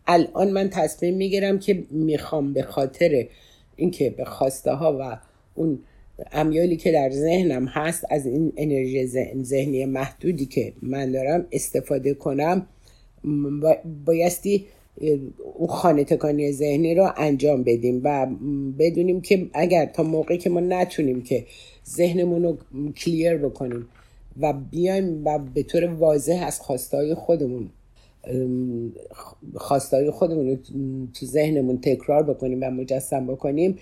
الان 0.07 0.51
من 0.51 0.69
تصمیم 0.69 1.15
می‌گیرم 1.15 1.59
که 1.59 1.83
می‌خوام 1.91 2.53
به 2.53 2.63
خاطر 2.63 3.27
اینکه 3.75 4.09
به 4.09 4.25
خواسته 4.25 4.71
ها 4.71 4.97
و 4.99 5.17
اون 5.55 5.79
امیالی 6.31 6.77
که 6.77 6.91
در 6.91 7.09
ذهنم 7.09 7.65
هست 7.65 8.05
از 8.09 8.25
این 8.25 8.53
انرژی 8.57 9.05
ذهنی 9.43 9.85
محدودی 9.85 10.45
که 10.45 10.73
من 10.81 11.11
دارم 11.11 11.47
استفاده 11.51 12.13
کنم 12.13 12.67
بایستی 14.05 14.65
اون 15.57 15.67
خانه 15.67 16.03
تکانی 16.03 16.51
ذهنی 16.51 16.95
رو 16.95 17.11
انجام 17.17 17.63
بدیم 17.63 18.01
و 18.03 18.27
بدونیم 18.79 19.21
که 19.21 19.47
اگر 19.53 19.85
تا 19.85 20.03
موقعی 20.03 20.37
که 20.37 20.49
ما 20.49 20.59
نتونیم 20.59 21.23
که 21.23 21.45
ذهنمون 21.95 22.43
رو 22.43 22.57
کلیر 22.91 23.37
بکنیم 23.37 23.87
و 24.39 24.53
بیایم 24.53 25.25
و 25.25 25.39
به 25.39 25.63
طور 25.63 25.85
واضح 25.85 26.43
از 26.47 26.59
خواستای 26.59 27.13
خودمون 27.13 27.69
خواستای 29.55 30.11
خودمون 30.11 30.49
رو 30.49 30.55
تو 31.13 31.25
ذهنمون 31.25 31.81
تکرار 31.81 32.23
بکنیم 32.23 32.59
و 32.61 32.69
مجسم 32.69 33.27
بکنیم 33.27 33.77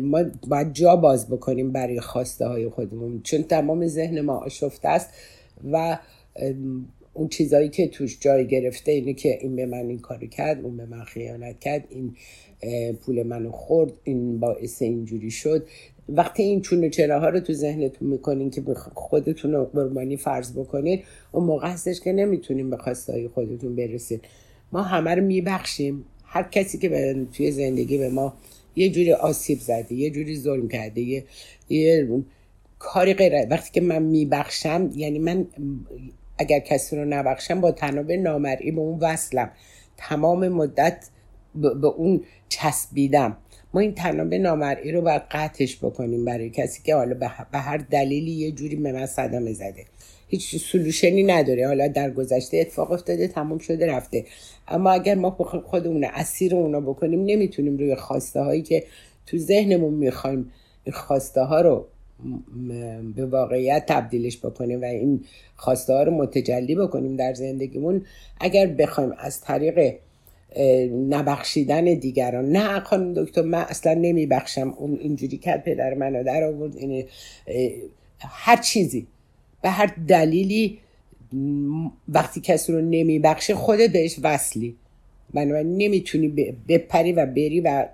ما 0.00 0.24
باید 0.48 0.72
جا 0.72 0.96
باز 0.96 1.28
بکنیم 1.28 1.72
برای 1.72 2.00
خواسته 2.00 2.46
های 2.46 2.68
خودمون. 2.68 3.20
چون 3.22 3.42
تمام 3.42 3.86
ذهن 3.86 4.20
ما 4.20 4.36
آشفته 4.36 4.88
است 4.88 5.10
و 5.72 5.98
اون 7.12 7.28
چیزایی 7.28 7.68
که 7.68 7.88
توش 7.88 8.18
جای 8.20 8.46
گرفته 8.46 8.92
اینه 8.92 9.14
که 9.14 9.38
این 9.40 9.56
به 9.56 9.66
من 9.66 9.78
این 9.78 9.98
کارو 9.98 10.26
کرد 10.26 10.64
اون 10.64 10.76
به 10.76 10.86
من 10.86 11.04
خیانت 11.04 11.60
کرد 11.60 11.84
این 11.90 12.16
پول 12.96 13.22
منو 13.22 13.50
خورد 13.50 13.92
این 14.04 14.40
باعث 14.40 14.82
اینجوری 14.82 15.30
شد. 15.30 15.66
وقتی 16.08 16.42
این 16.42 16.60
چون 16.60 16.90
چراها 16.90 17.28
رو 17.28 17.40
تو 17.40 17.52
ذهنتون 17.52 18.08
می‌کنین 18.08 18.50
که 18.50 18.62
خودتون 18.94 19.52
رو 19.52 19.64
قربانی 19.64 20.16
فرض 20.16 20.52
بکنین 20.52 21.02
اون 21.32 21.44
موقع 21.44 21.68
هستش 21.68 22.00
که 22.00 22.12
نمی‌تونیم 22.12 22.70
به 22.70 22.76
خواستهای 22.76 23.28
خودتون 23.28 23.76
برسید 23.76 24.24
ما 24.72 24.82
همه 24.82 25.14
رو 25.14 25.24
میبخشیم. 25.24 26.04
هر 26.24 26.42
کسی 26.42 26.78
که 26.78 27.16
توی 27.32 27.50
زندگی 27.50 27.98
به 27.98 28.08
ما 28.08 28.34
یه 28.76 28.90
جوری 28.90 29.12
آسیب 29.12 29.58
زده 29.58 29.94
یه 29.94 30.10
جوری 30.10 30.36
ظلم 30.36 30.68
کرده 30.68 31.00
یه, 31.00 31.24
یه 31.68 32.08
کاری 32.78 33.14
غیر 33.14 33.46
وقتی 33.50 33.70
که 33.72 33.80
من 33.80 34.02
میبخشم 34.02 34.90
یعنی 34.96 35.18
من 35.18 35.46
اگر 36.38 36.58
کسی 36.58 36.96
رو 36.96 37.04
نبخشم 37.04 37.60
با 37.60 37.72
تناب 37.72 38.12
نامرئی 38.12 38.70
به 38.70 38.80
اون 38.80 38.98
وصلم. 38.98 39.50
تمام 39.96 40.48
مدت 40.48 41.08
به 41.54 41.86
اون 41.86 42.20
چسبیدم. 42.48 43.36
ما 43.74 43.80
این 43.80 43.94
تناب 43.94 44.34
نامرئی 44.34 44.92
رو 44.92 45.00
باید 45.00 45.22
قطعش 45.30 45.76
بکنیم 45.76 46.24
برای 46.24 46.50
کسی 46.50 46.82
که 46.82 46.94
حالا 46.94 47.14
به 47.52 47.58
هر 47.58 47.76
دلیلی 47.76 48.30
یه 48.30 48.52
جوری 48.52 48.76
به 48.76 48.92
من 48.92 49.06
صدمه 49.06 49.52
زده. 49.52 49.84
هیچ 50.28 50.56
سلوشنی 50.56 51.22
نداره. 51.22 51.66
حالا 51.66 51.88
در 51.88 52.10
گذشته 52.10 52.56
اتفاق 52.56 52.92
افتاده 52.92 53.28
تمام 53.28 53.58
شده 53.58 53.86
رفته. 53.86 54.24
اما 54.68 54.90
اگر 54.90 55.14
ما 55.14 55.30
خودمون 55.66 56.04
اسیر 56.04 56.54
اونا 56.54 56.80
بکنیم 56.80 57.24
نمی‌تونیم 57.24 57.76
روی 57.76 57.94
خواسته 57.94 58.40
هایی 58.40 58.62
که 58.62 58.84
تو 59.26 59.38
ذهنمون 59.38 59.94
می‌خوایم 59.94 60.52
خواسته 60.92 61.40
ها 61.40 61.60
رو 61.60 61.86
به 63.16 63.26
واقعیت 63.26 63.84
تبدیلش 63.86 64.38
بکنیم 64.38 64.80
و 64.80 64.84
این 64.84 65.24
خواسته 65.56 65.92
ها 65.92 66.02
رو 66.02 66.12
متجلی 66.12 66.74
بکنیم 66.74 67.16
در 67.16 67.34
زندگیمون 67.34 68.04
اگر 68.40 68.66
بخوایم 68.66 69.12
از 69.18 69.40
طریق 69.40 69.94
نبخشیدن 71.08 71.84
دیگران. 71.84 72.52
نه 72.52 72.80
خانم 72.80 73.14
دکتر 73.14 73.42
من 73.42 73.64
اصلا 73.68 73.94
نمیبخشم. 73.94 74.74
اون 74.78 74.98
اینجوری 75.00 75.38
کرد 75.38 75.64
پدر 75.64 75.94
منو 75.94 76.24
در 76.24 76.44
آورد 76.44 76.76
این 76.76 77.04
هر 78.18 78.56
چیزی. 78.56 79.06
به 79.62 79.70
هر 79.70 79.94
دلیلی 80.08 80.78
وقتی 82.08 82.40
کسی 82.40 82.72
رو 82.72 82.80
نمیبخشه 82.80 83.54
خودت 83.54 83.92
بهش 83.92 84.16
وصلی. 84.22 84.76
بنابراین 85.34 85.76
نمی‌تونی 85.76 86.28
بپری 86.68 87.12
و 87.12 87.26
بری 87.26 87.60
و 87.60 87.86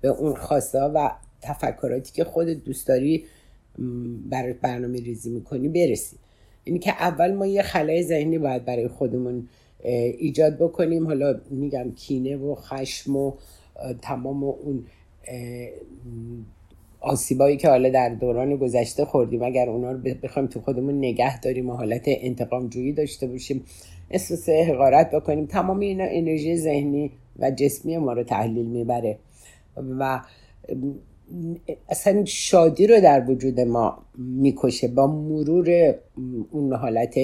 به 0.00 0.08
اون 0.08 0.34
خواسته 0.34 0.78
و 0.78 1.08
تفکراتی 1.42 2.12
که 2.12 2.24
خودت 2.24 2.64
دوست 2.64 2.88
داری 2.88 3.24
برای 4.30 4.52
برنامه 4.52 5.00
ریزی 5.00 5.30
می‌کنی 5.30 5.68
برسی. 5.68 6.16
اینی 6.64 6.78
که 6.78 6.90
اول 6.90 7.32
ما 7.32 7.46
یه 7.46 7.62
خلای 7.62 8.02
ذهنی 8.02 8.38
باید 8.38 8.64
برای 8.64 8.88
خودمون 8.88 9.48
ایجاد 9.82 10.56
بکنیم. 10.58 11.06
حالا 11.06 11.40
میگم 11.50 11.92
کینه 11.96 12.36
و 12.36 12.54
خشم 12.54 13.16
و 13.16 13.32
تمام 14.02 14.44
اون 14.44 14.84
آسیبایی 17.00 17.56
که 17.56 17.68
حالا 17.68 17.88
در 17.88 18.08
دوران 18.08 18.56
گذشته 18.56 19.04
خوردیم. 19.04 19.42
اگر 19.42 19.68
اونا 19.68 19.92
رو 19.92 19.98
بخوایم 20.22 20.48
تو 20.48 20.60
خودمون 20.60 20.98
نگه 20.98 21.40
داریم 21.40 21.70
و 21.70 21.72
حالت 21.72 22.02
انتقام 22.06 22.68
جویی 22.68 22.92
داشته 22.92 23.26
باشیم 23.26 23.64
احساس 24.10 24.48
حقارت 24.48 25.10
بکنیم. 25.10 25.46
تمام 25.46 25.80
اینا 25.80 26.04
انرژی 26.04 26.56
ذهنی 26.56 27.10
و 27.38 27.50
جسمی 27.50 27.96
ما 27.96 28.12
رو 28.12 28.22
تحلیل 28.22 28.66
می‌بره. 28.66 29.18
و 29.76 30.20
اصلا 31.88 32.24
شادی 32.24 32.86
رو 32.86 33.00
در 33.00 33.30
وجود 33.30 33.60
ما 33.60 33.98
می‌کشه 34.18 34.88
با 34.88 35.06
مرور 35.06 35.94
اون 36.50 36.72
حالت 36.72 37.14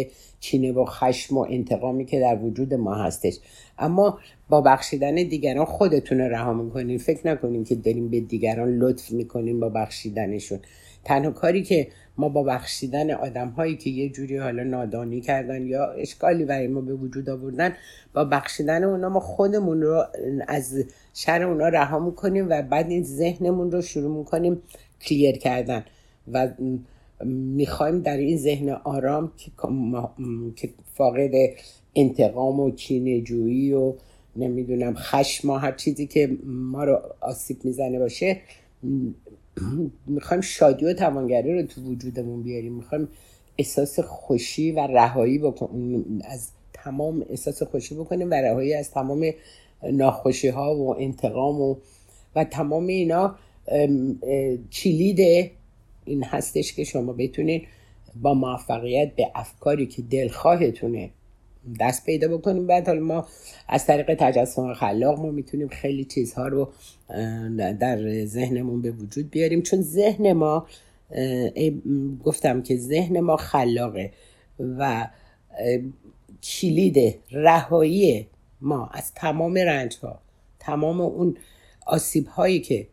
کینه 0.41 0.73
و 0.73 0.85
خشم 0.85 1.39
و 1.39 1.47
انتقامی 1.51 2.05
که 2.05 2.21
در 2.21 2.39
وجود 2.45 2.75
ما 2.75 2.95
هستش. 2.95 3.39
اما 3.79 4.19
با 4.49 4.61
بخشیدن 4.61 5.15
دیگران 5.15 5.65
خودتون 5.65 6.19
رو 6.19 6.29
رها 6.29 6.53
می‌کنین. 6.53 6.99
فکر 6.99 7.27
نکنین 7.27 7.65
که 7.65 7.75
داریم 7.75 8.09
به 8.09 8.21
دیگران 8.21 8.69
لطف 8.69 9.11
می‌کنیم 9.11 9.61
با 9.61 9.69
بخشیدنشون. 9.69 10.59
تنها 11.05 11.31
کاری 11.31 11.63
که 11.63 11.89
ما 12.19 12.29
با 12.29 12.43
بخشیدن 12.43 13.11
آدم 13.11 13.49
هایی 13.49 13.77
که 13.77 13.91
یه 13.91 14.09
جوری 14.09 14.37
حالا 14.37 14.63
نادانی 14.63 15.21
کردن 15.21 15.67
یا 15.67 15.85
اشکالی 15.93 16.45
برای 16.45 16.67
ما 16.67 16.81
به 16.81 16.95
وجود 16.95 17.31
آوردن 17.31 17.75
با 18.15 18.25
بخشیدن 18.25 18.85
اونا 18.85 19.09
ما 19.09 19.21
خودمون 19.21 19.83
رو 19.83 20.05
از 20.49 20.85
شر 21.15 21.43
اونا 21.43 21.69
رها 21.69 21.99
می‌کنیم 21.99 22.47
و 22.51 22.63
بعد 22.63 22.91
این 22.91 23.03
ذهنمون 23.03 23.71
رو 23.71 23.83
شروع 23.83 24.19
می‌کنیم 24.19 24.63
کلیر 25.01 25.39
کردن 25.39 25.85
و 26.33 26.49
می‌خوایم 27.25 28.01
در 28.01 28.17
این 28.17 28.39
ذهن 28.39 28.69
آرام 28.69 29.33
که 30.57 30.69
فاقد 30.95 31.31
انتقام 31.95 32.61
و 32.61 32.71
جویی 33.25 33.73
و 33.73 33.95
نمی‌دونم 34.37 34.95
خشم 34.95 35.51
هر 35.51 35.73
چیزی 35.73 36.07
که 36.07 36.37
ما 36.45 36.85
رو 36.85 37.01
آسیب 37.21 37.65
می‌زنه 37.65 37.99
باشه 37.99 38.41
می‌خوایم 40.07 40.40
شادی 40.40 40.85
و 40.85 40.94
توانگری 40.94 41.55
رو 41.55 41.66
تو 41.66 41.81
وجودمون 41.83 42.42
بیاریم. 42.42 42.73
می‌خوایم 42.73 43.09
احساس 43.59 44.01
خوشی 44.01 44.73
و 44.73 44.81
رهایی 44.81 45.38
بکنیم 45.38 46.21
از 46.25 46.49
تمام 46.73 47.25
احساس 47.31 47.62
خوشی 47.62 47.94
بکنیم 47.94 48.31
و 48.31 48.35
رهایی 48.35 48.75
از 48.75 48.90
تمام 48.90 49.31
ناخوشی 49.92 50.49
ها 50.49 50.77
و 50.77 51.01
انتقام 51.01 51.61
و 51.61 51.77
و 52.37 52.44
تمام 52.44 52.87
اینا 52.87 53.37
کلید 54.73 55.51
این 56.05 56.25
هستش 56.25 56.73
که 56.73 56.85
شما 56.85 57.12
بتونین 57.12 57.62
با 58.23 58.35
موفقیت 58.35 59.16
به 59.16 59.27
افکاری 59.35 59.87
که 59.87 60.03
دلخواهتونه 60.03 61.11
دست 61.81 62.07
پیدا 62.07 62.37
بکنیم. 62.37 62.67
بعد 62.67 62.87
حالا 62.87 63.01
ما 63.01 63.27
از 63.69 63.87
طریق 63.87 64.15
تجسم 64.15 64.75
خلاق 64.75 65.21
ما 65.21 65.31
می‌تونیم 65.31 65.69
خیلی 65.69 66.05
چیزها 66.05 66.49
رو 66.49 66.73
در 67.81 68.25
ذهنمون 68.25 68.83
به 68.83 68.91
وجود 68.91 69.31
بیاریم. 69.31 69.63
چون 69.63 69.83
ذهن 69.83 70.33
ما 70.33 70.67
گفتم 72.25 72.63
که 72.63 72.77
ذهن 72.77 73.21
ما 73.21 73.37
خلاقه 73.37 74.13
و 74.61 75.09
کلید 76.43 77.15
رهایی 77.31 78.27
ما 78.61 78.87
از 78.93 79.15
تمام 79.15 79.55
رنج 79.55 79.97
ها 80.03 80.21
تمام 80.59 81.01
اون 81.01 81.37
آسیب 81.87 82.27
هایی 82.27 82.61
که 82.61 82.87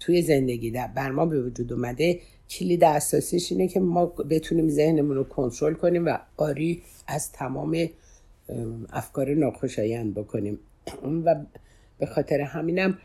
توی 0.00 0.22
زندگی 0.22 0.70
بر 0.70 1.10
ما 1.10 1.26
به 1.26 1.42
وجود 1.42 1.72
اومده 1.72 2.20
کلید 2.50 2.84
اساسیش 2.84 3.52
اینه 3.52 3.68
که 3.68 3.80
ما 3.80 4.06
بتونیم 4.06 4.68
ذهنمون 4.68 5.16
رو 5.16 5.24
کنترل 5.24 5.74
کنیم 5.74 6.06
و 6.06 6.18
آری 6.36 6.82
از 7.06 7.32
تمام 7.32 7.88
افکار 8.92 9.34
ناخوشایند 9.34 10.14
بکنیم. 10.14 10.58
و 11.24 11.34
به 11.98 12.06
خاطر 12.06 12.40
همینم 12.40 12.98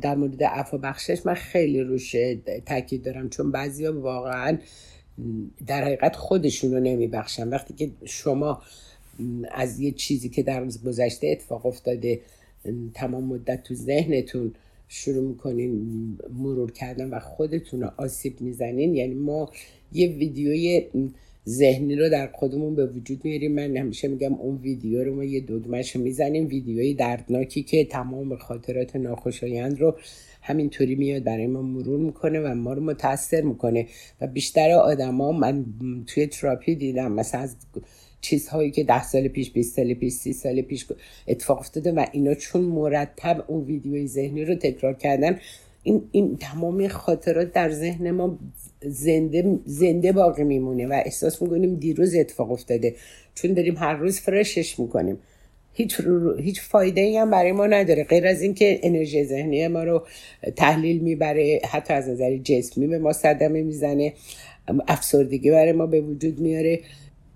در 0.00 0.14
مورد 0.14 0.44
عفو 0.44 0.78
بخشش 0.78 1.26
من 1.26 1.34
خیلی 1.34 1.80
روش 1.80 2.16
تاکید 2.66 3.02
دارم 3.02 3.28
چون 3.28 3.50
بعضیا 3.50 4.00
واقعا 4.00 4.58
در 5.66 5.84
حقیقت 5.84 6.16
خودشون 6.16 6.72
رو 6.72 6.80
نمیبخشن. 6.80 7.48
وقتی 7.48 7.74
که 7.74 7.90
شما 8.04 8.62
از 9.50 9.80
یه 9.80 9.92
چیزی 9.92 10.28
که 10.28 10.42
در 10.42 10.64
گذشته 10.64 11.26
اتفاق 11.26 11.66
افتاده 11.66 12.20
تمام 12.94 13.24
مدت 13.24 13.62
تو 13.62 13.74
ذهنتون 13.74 14.54
شروع 14.94 15.28
می‌کنین 15.28 16.18
مرور 16.38 16.72
کردن 16.72 17.10
و 17.10 17.18
خودتون 17.18 17.80
رو 17.80 17.90
آسیب 17.96 18.40
می‌زنین. 18.40 18.94
یعنی 18.94 19.14
ما 19.14 19.50
یه 19.92 20.06
ویدیوی 20.08 20.86
ذهنی 21.48 21.96
رو 21.96 22.08
در 22.08 22.30
خودمون 22.32 22.74
به 22.74 22.86
وجود 22.86 23.24
میاریم. 23.24 23.52
من 23.52 23.76
همیشه 23.76 24.08
میگم 24.08 24.34
اون 24.34 24.56
ویدیو 24.56 25.04
رو 25.04 25.14
ما 25.14 25.24
یه 25.24 25.40
دودمش 25.40 25.96
می‌زنیم. 25.96 26.46
ویدیوی 26.46 26.94
دردناکی 26.94 27.62
که 27.62 27.84
تمام 27.84 28.36
خاطرات 28.36 28.96
ناخوشایند 28.96 29.80
رو 29.80 29.96
همینطوری 30.42 30.94
میاد 30.94 31.24
برای 31.24 31.46
ما 31.46 31.62
مرور 31.62 32.00
می‌کنه 32.00 32.40
و 32.40 32.54
ما 32.54 32.72
رو 32.72 32.82
متاثر 32.82 33.40
می‌کنه. 33.40 33.86
و 34.20 34.26
بیشتر 34.26 34.70
آدما 34.70 35.32
من 35.32 35.64
توی 36.06 36.26
تراپی 36.26 36.74
دیدم 36.74 37.12
مثلا 37.12 37.40
از 37.40 37.56
چیزهایی 38.22 38.70
که 38.70 38.84
ده 38.84 39.02
سال 39.02 39.28
پیش 39.28 39.50
20 39.50 39.76
سال 39.76 39.94
پیش 39.94 40.12
30 40.12 40.32
سال 40.32 40.62
پیش 40.62 40.86
اتفاق 41.28 41.58
افتاده 41.58 41.92
و 41.92 42.06
اینا 42.12 42.34
چون 42.34 42.60
مرتب 42.60 43.44
اون 43.48 43.64
ویدیوی 43.64 44.06
ذهنی 44.06 44.44
رو 44.44 44.54
تکرار 44.54 44.94
کردن 44.94 45.38
این, 45.82 46.02
این 46.12 46.36
تمام 46.36 46.88
خاطرات 46.88 47.52
در 47.52 47.70
ذهن 47.70 48.10
ما 48.10 48.38
زنده, 48.82 49.58
زنده 49.64 50.12
باقی 50.12 50.44
میمونه 50.44 50.86
و 50.86 51.02
احساس 51.04 51.42
می‌کنیم 51.42 51.74
دیروز 51.74 52.14
اتفاق 52.14 52.52
افتاده. 52.52 52.94
چون 53.34 53.52
داریم 53.52 53.76
هر 53.76 53.96
روز 53.96 54.20
فرشش 54.20 54.78
می‌کنیم. 54.78 55.18
هیچ, 55.74 56.00
هیچ 56.38 56.60
فایده 56.60 57.00
ای 57.00 57.16
هم 57.16 57.30
برای 57.30 57.52
ما 57.52 57.66
نداره. 57.66 58.04
غیر 58.04 58.26
از 58.26 58.42
اینکه 58.42 58.80
انرژی 58.82 59.24
ذهنی 59.24 59.68
ما 59.68 59.84
رو 59.84 60.06
تحلیل 60.56 60.98
می‌بره 60.98 61.60
حتی 61.70 61.94
از 61.94 62.08
نظر 62.08 62.36
جسمی 62.36 62.86
به 62.86 62.98
ما 62.98 63.12
صدمه 63.12 63.62
می‌زنه 63.62 64.12
افسردگی 64.88 65.50
برای 65.50 65.72
ما 65.72 65.86
به 65.86 66.00
وجود 66.00 66.40
میاره. 66.40 66.80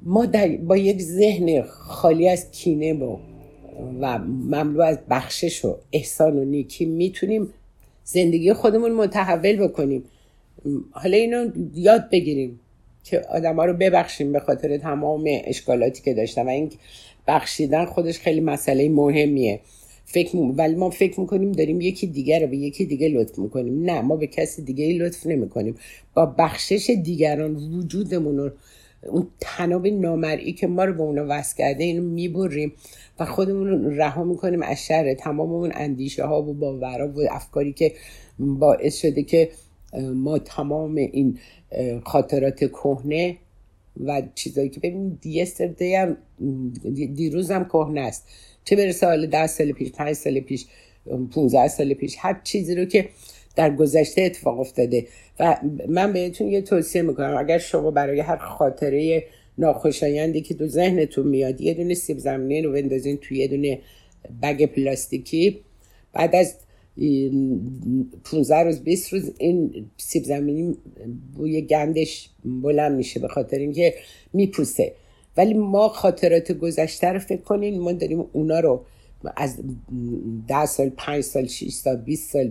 ما 0.02 0.26
با 0.66 0.76
یک 0.76 1.02
ذهن 1.02 1.62
خالی 1.62 2.28
از 2.28 2.50
کینه 2.50 2.94
و 2.94 3.16
و 4.00 4.18
مملو 4.18 4.80
از 4.80 4.98
بخشش 5.10 5.64
و 5.64 5.76
احسان 5.92 6.38
و 6.38 6.44
نیکی 6.44 6.84
می‌تونیم 6.84 7.48
زندگی 8.04 8.52
خودمون 8.52 8.92
متحول 8.92 9.56
بکنیم. 9.56 10.04
حالا 10.90 11.16
اینو 11.16 11.50
یاد 11.74 12.10
بگیریم 12.10 12.60
که 13.04 13.20
آدم 13.20 13.56
ها 13.56 13.64
رو 13.64 13.72
ببخشیم 13.72 14.32
به 14.32 14.40
خاطر 14.40 14.78
تمام 14.78 15.24
اشکالاتی 15.44 16.02
که 16.02 16.14
داشتن 16.14 16.46
و 16.46 16.48
این 16.48 16.70
بخشیدن 17.26 17.84
خودش 17.84 18.18
خیلی 18.18 18.40
مسئله 18.40 18.88
مهمیه. 18.88 19.60
فکر 20.04 20.36
ولی 20.36 20.74
ما 20.74 20.90
فکر 20.90 21.20
می‌کنیم 21.20 21.52
داریم 21.52 21.80
یکی 21.80 22.06
دیگر 22.06 22.40
رو 22.40 22.46
به 22.46 22.56
یکی 22.56 22.84
دیگه 22.84 23.08
لطف 23.08 23.38
می‌کنیم. 23.38 23.82
نه 23.82 24.00
ما 24.00 24.16
به 24.16 24.26
کسی 24.26 24.62
دیگه 24.62 24.92
لطف 24.92 25.26
نمی‌کنیم. 25.26 25.74
با 26.14 26.26
بخشش 26.26 26.90
دیگران 27.04 27.56
وجودمون 27.56 28.36
رو 28.36 28.50
اون 29.08 29.26
تناب 29.40 29.86
نامرئی 29.86 30.52
که 30.52 30.66
ما 30.66 30.84
رو 30.84 30.92
به 30.92 31.02
اونا 31.02 31.26
وصل 31.28 31.56
کرده 31.56 31.84
اینو 31.84 32.02
می‌بریم 32.02 32.72
و 33.18 33.24
خودمون 33.24 33.66
رو 33.66 33.90
رها 33.90 34.24
می‌کنیم 34.24 34.62
از 34.62 34.84
شر 34.84 35.14
تمام 35.14 35.52
اون 35.52 35.72
اندیشه 35.74 36.24
ها 36.24 36.42
و 36.42 36.54
باورها 36.54 37.08
و 37.08 37.20
افکاری 37.30 37.72
که 37.72 37.92
باعث 38.38 39.00
شده 39.00 39.22
که 39.22 39.50
ما 40.14 40.38
تمام 40.38 40.94
این 40.94 41.38
خاطرات 42.04 42.64
کهنه 42.64 43.36
و 44.04 44.22
چیزایی 44.34 44.68
که 44.68 44.80
ببینید 44.80 45.20
دیستردی 45.20 45.94
هم 45.94 46.16
دیروز 47.14 47.50
هم 47.50 47.64
کهنه 47.64 48.00
است. 48.00 48.28
چه 48.64 48.76
برسه 48.76 48.92
سال 48.98 49.26
ده 49.26 49.46
سال 49.46 49.72
پیش 49.72 49.92
پنج 49.92 50.12
سال 50.12 50.40
پیش 50.40 50.66
15 51.32 51.68
سال 51.68 51.94
پیش 51.94 52.16
هر 52.18 52.40
چیزی 52.44 52.74
رو 52.74 52.84
که 52.84 53.08
در 53.56 53.74
گذشته 53.74 54.22
اتفاق 54.22 54.60
افتاده. 54.60 55.06
و 55.40 55.56
من 55.88 56.12
بهتون 56.12 56.48
یه 56.48 56.62
توصیه 56.62 57.02
می‌کنم 57.02 57.36
اگر 57.38 57.58
شما 57.58 57.90
برای 57.90 58.20
هر 58.20 58.36
خاطره 58.36 59.24
ناخوشایندی 59.58 60.40
که 60.40 60.54
تو 60.54 60.66
ذهنتون 60.66 61.26
میاد 61.26 61.60
یه 61.60 61.74
دونه 61.74 61.94
سیب 61.94 62.18
زمینی 62.18 62.62
رو 62.62 62.72
بندازین 62.72 63.16
توی 63.16 63.38
یه 63.38 63.48
دونه 63.48 63.78
بگ 64.42 64.66
پلاستیکی 64.66 65.60
بعد 66.12 66.36
از 66.36 66.54
15 68.24 68.56
روز 68.56 68.80
20 68.80 69.12
روز 69.12 69.32
این 69.38 69.86
سیب 69.96 70.24
زمینی 70.24 70.76
بوی 71.36 71.62
گندش 71.62 72.30
بلند 72.44 72.96
میشه 72.96 73.20
به 73.20 73.28
خاطر 73.28 73.58
اینکه 73.58 73.94
میپوسه. 74.32 74.92
ولی 75.36 75.54
ما 75.54 75.88
خاطرات 75.88 76.52
گذشته 76.52 77.06
رو 77.06 77.18
فکر 77.18 77.40
کنین 77.40 77.80
ما 77.80 77.92
داریم 77.92 78.24
اونا 78.32 78.60
رو 78.60 78.84
از 79.36 79.58
10 80.48 80.66
سال 80.66 80.88
5 80.88 81.24
سال 81.24 81.46
6 81.46 81.72
سال 81.72 81.96
20 81.96 82.30
سال 82.30 82.50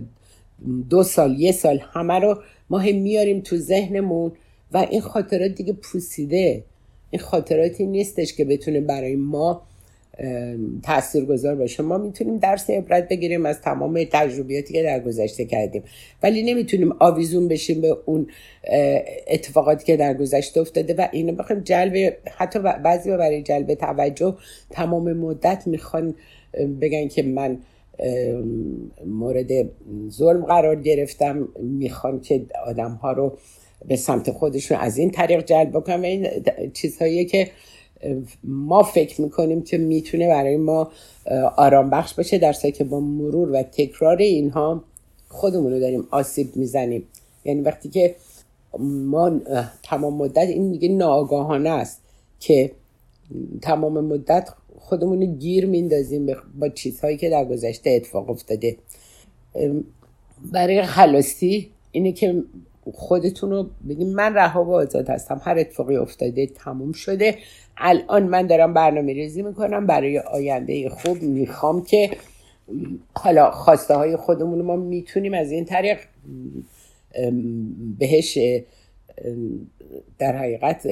دو 0.90 1.02
سال 1.02 1.40
یه 1.40 1.52
سال 1.52 1.82
همه 1.92 2.14
رو 2.14 2.38
ما 2.70 2.78
هم 2.78 2.96
میاریم 2.96 3.40
تو 3.40 3.56
ذهنمون 3.56 4.32
و 4.72 4.86
این 4.90 5.00
خاطرات 5.00 5.50
دیگه 5.50 5.72
پوسیده. 5.72 6.62
این 7.10 7.20
خاطراتی 7.20 7.86
نیستش 7.86 8.34
که 8.34 8.44
بتونه 8.44 8.80
برای 8.80 9.16
ما 9.16 9.62
گذار 11.28 11.54
باشه. 11.54 11.82
ما 11.82 11.98
می‌تونیم 11.98 12.38
درس 12.38 12.70
عبرت 12.70 13.08
بگیریم 13.08 13.46
از 13.46 13.60
تمام 13.60 14.04
تجربیاتی 14.12 14.72
که 14.72 14.82
در 14.82 15.00
گذشته 15.00 15.44
کردیم. 15.44 15.82
ولی 16.22 16.42
نمی‌تونیم 16.42 16.92
آویزون 16.98 17.48
بشیم 17.48 17.80
به 17.80 17.96
اون 18.06 18.26
اتفاقاتی 19.26 19.84
که 19.84 19.96
در 19.96 20.14
گذشته 20.14 20.60
افتاده 20.60 20.94
و 20.94 21.08
اینو 21.12 21.32
بخوایم 21.32 21.62
جلب 21.62 22.16
حتی 22.36 22.58
بعضی 22.58 23.10
برای 23.10 23.42
جلب 23.42 23.74
توجه 23.74 24.36
تمام 24.70 25.12
مدت 25.12 25.66
می‌خوان 25.66 26.14
بگن 26.80 27.08
که 27.08 27.22
من 27.22 27.58
مورد 29.06 29.50
ظلم 30.10 30.44
قرار 30.44 30.82
گرفتم. 30.82 31.48
می‌خوام 31.58 32.20
که 32.20 32.46
آدم 32.66 32.90
ها 32.90 33.12
رو 33.12 33.38
به 33.88 33.96
سمت 33.96 34.30
خودشون 34.30 34.78
از 34.78 34.98
این 34.98 35.10
طریق 35.10 35.44
جلب 35.44 35.70
بکنم. 35.70 36.02
این 36.02 36.28
چیزهایی 36.72 37.24
که 37.24 37.50
ما 38.44 38.82
فکر 38.82 39.20
می‌کنیم 39.20 39.62
که 39.62 39.78
می‌تونه 39.78 40.28
برای 40.28 40.56
ما 40.56 40.90
آرام 41.56 41.90
بخش 41.90 42.14
باشه 42.14 42.38
در 42.38 42.52
که 42.52 42.84
با 42.84 43.00
مرور 43.00 43.52
و 43.52 43.62
تکرار 43.62 44.16
اینها 44.16 44.84
خودمون 45.28 45.72
رو 45.72 45.80
داریم 45.80 46.06
آسیب 46.10 46.56
می‌زنیم. 46.56 47.02
یعنی 47.44 47.60
وقتی 47.60 47.88
که 47.88 48.14
ما 48.78 49.40
تمام 49.82 50.14
مدت 50.14 50.48
این 50.48 50.62
میگه 50.62 50.88
ناآگاهانه 50.88 51.70
است 51.70 52.00
که 52.40 52.70
تمام 53.62 54.04
مدت 54.04 54.48
خودمون 54.78 55.20
رو 55.20 55.26
گیر 55.26 55.66
میندازیم 55.66 56.26
با 56.58 56.68
چیزهایی 56.68 57.16
که 57.16 57.30
در 57.30 57.44
گذشته 57.44 57.90
اتفاق 57.90 58.30
افتاده. 58.30 58.76
برای 60.52 60.82
خلاصی 60.82 61.70
اینه 61.92 62.12
که 62.12 62.42
خودتون 62.92 63.50
رو 63.50 63.70
بگیم 63.88 64.08
من 64.08 64.34
رها 64.34 64.64
و 64.64 64.74
آزاد 64.74 65.08
هستم. 65.08 65.40
هر 65.44 65.58
اتفاقی 65.58 65.96
افتاده 65.96 66.46
تموم 66.46 66.92
شده. 66.92 67.38
الان 67.76 68.22
من 68.22 68.46
دارم 68.46 68.74
برنامه 68.74 69.12
ریزی 69.12 69.42
می‌کنم. 69.42 69.86
برای 69.86 70.18
آینده 70.18 70.88
خوب 70.88 71.22
می‌خوام 71.22 71.84
که 71.84 72.10
حالا 73.14 73.50
خواسته 73.50 73.94
های 73.94 74.16
خودمون 74.16 74.62
ما 74.62 74.76
می‌تونیم 74.76 75.34
از 75.34 75.50
این 75.50 75.64
طریق 75.64 75.98
بهش 77.98 78.38
در 80.18 80.36
حقیقت 80.36 80.88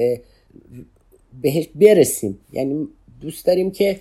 بهش 1.41 1.67
برسیم. 1.75 2.39
یعنی 2.53 2.87
دوست 3.25 3.45
داریم 3.45 3.71
که 3.71 3.99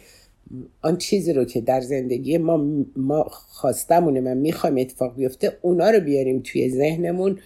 آن 0.83 0.97
چیزی 0.97 1.33
رو 1.33 1.45
که 1.45 1.61
در 1.61 1.81
زندگی 1.81 2.39
ما 2.39 2.85
ما 2.97 3.23
خواستمونه 3.31 4.21
من 4.21 4.37
می‌خوایم 4.37 4.77
اتفاق 4.79 5.17
بیفته 5.17 5.59
اونا 5.63 5.91
رو 5.91 6.01
بیاریم 6.01 6.41
توی 6.45 6.71
ذهنمون 6.71 7.39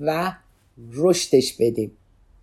و 0.00 0.32
رشدش 0.92 1.52
بدیم. 1.52 1.90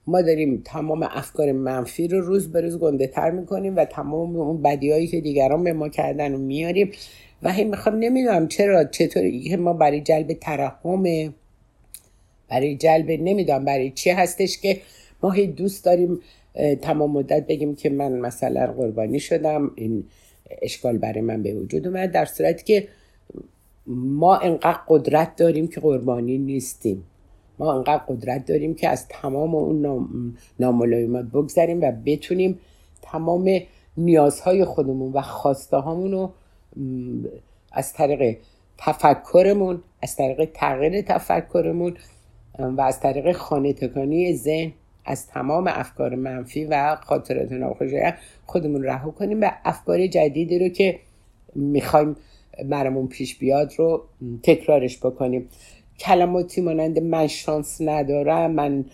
ما 0.07 0.21
داریم 0.21 0.61
تمام 0.65 1.03
افکار 1.03 1.51
منفی 1.51 2.07
رو 2.07 2.21
روز 2.21 2.51
به 2.51 2.61
روز 2.61 2.79
گنده 2.79 3.07
تر 3.07 3.31
می‌کنیم 3.31 3.75
و 3.75 3.85
تمام 3.85 4.35
اون 4.35 4.61
بدیهایی 4.61 5.07
که 5.07 5.21
دیگران 5.21 5.63
به 5.63 5.73
ما 5.73 5.89
کردن 5.89 6.31
رو 6.31 6.37
میاریم 6.37 6.91
و 7.43 7.51
هی 7.51 7.63
می‌خوام 7.63 7.95
نمی‌دونم 7.95 8.47
چرا 8.47 8.83
چطوری 8.83 9.41
که 9.41 9.57
ما 9.57 9.73
برای 9.73 10.01
جلب 10.01 10.33
ترحم 10.33 11.33
برای 12.49 12.75
جلب 12.75 13.11
نمی‌دونم 13.11 13.65
برای 13.65 13.91
چی 13.91 14.09
هستش 14.09 14.57
که 14.57 14.81
ما 15.23 15.31
هی 15.31 15.47
دوست 15.47 15.85
داریم 15.85 16.19
تمام 16.81 17.11
مدت 17.11 17.47
بگیم 17.47 17.75
که 17.75 17.89
من 17.89 18.11
مثلا 18.11 18.73
قربانی 18.73 19.19
شدم 19.19 19.71
این 19.75 20.03
اشکال 20.61 20.97
برای 20.97 21.21
من 21.21 21.43
به 21.43 21.53
وجود 21.53 21.87
اومد 21.87 22.11
در 22.11 22.25
صورتی 22.25 22.63
که 22.63 22.87
ما 23.87 24.37
انقدر 24.37 24.79
قدرت 24.87 25.35
داریم 25.35 25.67
که 25.67 25.81
قربانی 25.81 26.37
نیستیم. 26.37 27.03
ما 27.59 27.73
انقدر 27.73 28.03
قدرت 28.07 28.45
داریم 28.45 28.75
که 28.75 28.89
از 28.89 29.07
تمام 29.07 29.55
اون 29.55 30.35
ناملایمات 30.59 31.25
بگذریم 31.25 31.81
و 31.81 31.91
بتونیم 32.05 32.59
تمام 33.01 33.59
نیازهای 33.97 34.65
خودمون 34.65 35.13
و 35.13 35.21
خواسته 35.21 35.77
رو 35.77 36.31
از 37.71 37.93
طریق 37.93 38.37
تفکرمون 38.77 39.83
از 40.01 40.15
طریق 40.15 40.49
تغییر 40.53 41.01
تفکرمون 41.01 41.97
و 42.59 42.81
از 42.81 42.99
طریق 42.99 43.31
خانه 43.31 43.73
تکانی 43.73 44.35
ذهن 44.35 44.71
از 45.05 45.27
تمام 45.27 45.67
افکار 45.67 46.15
منفی 46.15 46.65
و 46.65 46.95
خاطرات 46.95 47.51
ناخوشایند 47.51 48.17
خودمون 48.45 48.83
رها 48.83 49.11
کنیم 49.11 49.41
و 49.41 49.51
افکار 49.65 50.07
جدیدی 50.07 50.59
رو 50.59 50.69
که 50.69 50.99
می‌خوایم 51.55 52.15
برامون 52.69 53.07
پیش 53.07 53.37
بیاد 53.37 53.73
رو 53.77 54.03
تکرارش 54.43 54.97
بکنیم. 54.97 55.49
کلماتی 55.99 56.61
مانند 56.61 56.99
من 56.99 57.27
شانس 57.27 57.81
ندارم 57.81 58.51
من 58.51 58.85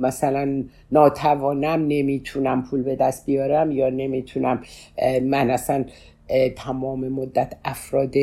مثلا 0.00 0.64
ناتوانم 0.92 1.86
نمی‌تونم 1.88 2.62
پول 2.62 2.82
به 2.82 2.96
دست 2.96 3.26
بیارم 3.26 3.72
یا 3.72 3.88
نمی‌تونم 3.88 4.62
من 5.22 5.50
اصلا 5.50 5.84
تمام 6.56 7.08
مدت 7.08 7.56
افراد 7.64 8.14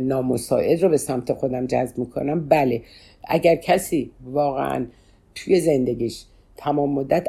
نامساعد 0.00 0.82
رو 0.82 0.88
به 0.88 0.96
سمت 0.96 1.32
خودم 1.32 1.66
جذب 1.66 1.98
می‌کنم. 1.98 2.48
بله 2.48 2.82
اگر 3.24 3.56
کسی 3.56 4.10
واقعا 4.24 4.86
توی 5.34 5.60
زندگیش 5.60 6.24
تمام 6.56 6.92
مدت 6.92 7.26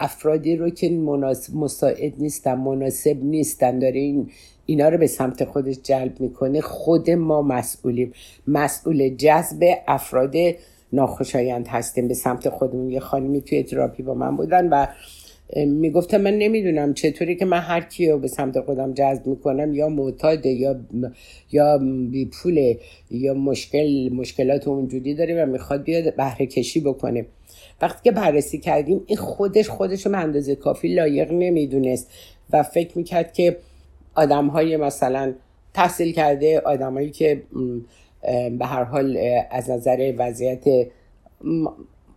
افرادی 0.00 0.56
رو 0.56 0.70
که 0.70 0.90
مناسب 0.90 1.56
مساعد 1.56 2.12
نیستن 2.18 2.54
مناسب 2.54 3.16
نیستن 3.22 3.78
داره 3.78 4.00
این 4.00 4.30
اینا 4.66 4.88
رو 4.88 4.98
به 4.98 5.06
سمت 5.06 5.44
خودش 5.44 5.76
جلب 5.82 6.20
می‌کنه. 6.20 6.60
خود 6.60 7.10
ما 7.10 7.42
مسئولیم. 7.42 8.12
مسئول 8.46 9.08
جذب 9.08 9.64
افراد 9.88 10.34
ناخوشایند 10.92 11.68
هستیم. 11.68 12.08
به 12.08 12.14
سمت 12.14 12.48
خودمون. 12.48 12.90
یه 12.90 13.00
خانمی 13.00 13.40
توی 13.40 13.62
تراپی 13.62 14.02
با 14.02 14.14
من 14.14 14.36
بودن 14.36 14.68
و 14.68 14.86
می‌گفتم 15.66 16.20
من 16.20 16.38
نمی‌دونم 16.38 16.94
چطوری 16.94 17.36
که 17.36 17.44
من 17.44 17.58
هر 17.58 17.80
کی 17.80 18.08
رو 18.08 18.18
به 18.18 18.28
سمت 18.28 18.60
خودم 18.60 18.94
جذب 18.94 19.26
می‌کنم. 19.26 19.74
یا 19.74 19.88
معتاده 19.88 20.48
یا 20.48 20.80
یا 21.52 21.78
بی 22.10 22.24
پوله 22.24 22.78
یا 23.10 23.34
مشکل 23.34 24.10
مشکلات 24.12 24.68
اونجوری 24.68 25.14
داره 25.14 25.44
و 25.44 25.46
می‌خواد 25.46 25.82
بیاد 25.82 26.16
بهره 26.16 26.46
کشی 26.46 26.80
بکنه. 26.80 27.26
وقتی 27.82 28.00
که 28.04 28.12
بررسی 28.12 28.58
کردیم 28.58 29.04
این 29.06 29.18
خودش 29.18 29.68
خودش 29.68 30.06
رو 30.06 30.18
اندازه 30.18 30.54
کافی 30.54 30.94
لایق 30.94 31.32
نمی‌دونست 31.32 32.10
و 32.50 32.62
فکر 32.62 32.98
می‌کرد 32.98 33.32
که 33.32 33.56
آدم 34.14 34.46
های 34.46 34.76
مثلا 34.76 35.34
تحصیل 35.74 36.12
کرده 36.12 36.60
آدمایی 36.60 37.10
که 37.10 37.42
به 38.58 38.66
هر 38.66 38.84
حال 38.84 39.18
از 39.50 39.70
نظر 39.70 40.14
وضعیت 40.18 40.64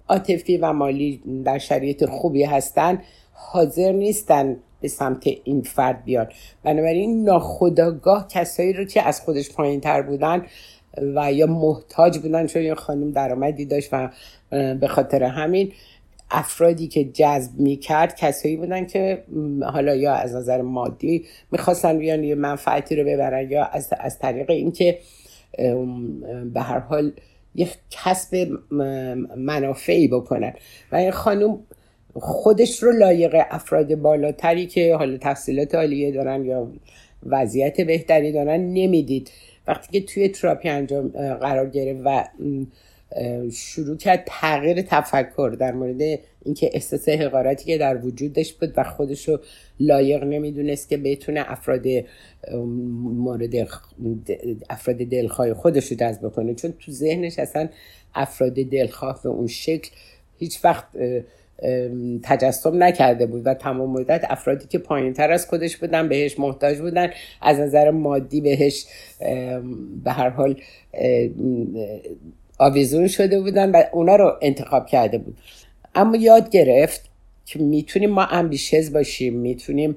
عاطفی 0.10 0.58
و 0.58 0.74
مالی 0.74 1.22
در 1.46 1.58
شرایط 1.58 2.06
خوبی 2.06 2.44
هستن 2.44 3.02
حاضر 3.34 3.92
نیستن 3.92 4.58
به 4.82 4.88
سمت 4.88 5.28
این 5.44 5.62
فرد 5.62 6.04
بیان. 6.04 6.28
بنابراین 6.64 7.24
ناخداگاه 7.24 8.28
کسایی 8.28 8.74
رو 8.74 8.86
که 8.86 9.08
از 9.08 9.22
خودش 9.22 9.52
پایین 9.52 9.82
تر 9.82 10.02
بودن 10.02 10.46
و 11.16 11.34
یا 11.34 11.46
محتاج 11.46 12.18
بودن 12.18 12.48
چون 12.48 12.62
یه 12.62 12.76
خانم 12.76 13.12
درآمدی 13.12 13.66
داشت 13.66 13.90
و 13.92 14.10
به 14.76 14.88
خاطر 14.88 15.24
همین 15.24 15.72
افرادی 16.32 16.88
که 16.88 17.04
جذب 17.04 17.60
می‌کرد 17.60 18.16
کسایی 18.16 18.58
بودن 18.58 18.86
که 18.86 19.24
حالا 19.64 19.96
یا 19.96 20.14
از 20.14 20.36
نظر 20.36 20.62
مادی 20.62 21.26
می‌خواستن 21.52 22.00
بیان 22.00 22.24
یه 22.24 22.36
منفعتی 22.36 22.96
رو 22.96 23.04
ببرن 23.04 23.52
یا 23.52 23.66
از, 23.66 23.94
از 24.00 24.20
طریق 24.20 24.50
اینکه 24.50 25.00
به 26.54 26.62
هر 26.62 26.80
حال 26.80 27.12
یه 27.56 27.68
کسب 27.90 28.48
منافعی 29.38 30.08
بکنن. 30.08 30.54
و 30.92 30.96
این 30.96 31.12
خانم 31.12 31.60
خودش 32.16 32.84
رو 32.84 32.92
لایق 32.92 33.36
افراد 33.52 33.96
بالاتری 33.96 34.66
که 34.66 34.96
حالا 34.96 35.18
تحصیلات 35.18 35.76
عالیه 35.76 36.12
دارن 36.12 36.46
یا 36.46 36.72
وضعیت 37.26 37.82
بهتری 37.82 38.32
دارن 38.32 38.60
نمی‌دید. 38.60 39.32
وقتی 39.68 40.00
که 40.00 40.06
توی 40.06 40.30
تراپی 40.30 40.70
انجام 40.70 41.08
قرار 41.42 41.70
گرفت 41.70 42.02
و 42.06 42.24
شروع 43.52 43.98
کرد 43.98 44.24
تغییر 44.28 44.82
تفکر 44.82 45.56
در 45.60 45.72
مورد 45.72 46.20
اینکه 46.46 46.70
احساس 46.74 47.10
حقارتی 47.10 47.66
که 47.66 47.78
در 47.78 48.06
وجودش 48.06 48.54
بود 48.54 48.74
و 48.78 48.84
خودش 48.84 49.30
رو 49.30 49.40
لایق 49.80 50.24
نمی‌دونست 50.24 50.90
که 50.90 50.98
بتونه 50.98 51.44
افراد 51.48 51.86
مورد 53.04 53.56
افراد 54.70 54.98
دلخواه 54.98 55.54
خودش 55.54 55.92
رو 55.92 55.98
جذب 55.98 56.30
کنه 56.30 56.54
چون 56.54 56.74
تو 56.80 56.92
ذهنش 56.92 57.40
اصلا 57.40 57.70
افراد 58.16 58.54
دلخواه 58.54 59.20
به 59.24 59.30
اون 59.30 59.48
شکل 59.48 59.92
هیچ 60.38 60.66
وقت 60.66 60.86
تجسم 62.24 62.84
نکرده 62.84 63.26
بود 63.26 63.42
و 63.46 63.54
تمام 63.54 63.90
مدت 63.90 64.26
افرادی 64.30 64.68
که 64.68 64.78
پایین 64.78 65.14
تر 65.14 65.32
از 65.32 65.48
خودش 65.48 65.78
بودن 65.78 66.10
بهش 66.10 66.40
محتاج 66.40 66.78
بودن 66.78 67.10
از 67.42 67.60
نظر 67.60 67.92
مادی 67.92 68.42
بهش 68.42 68.86
به 70.04 70.12
هر 70.12 70.30
حال 70.30 70.62
آویزون 72.60 73.08
شده 73.08 73.40
بودن 73.40 73.72
و 73.72 73.84
اونا 73.92 74.16
رو 74.16 74.38
انتخاب 74.42 74.86
کرده 74.86 75.18
بود. 75.18 75.38
اما 75.96 76.16
یاد 76.16 76.50
گرفت 76.50 77.10
که 77.46 77.60
می‌تونیم 77.60 78.10
ما 78.10 78.26
امبیشز 78.26 78.94
باشیم 78.94 79.34
می‌تونیم 79.34 79.96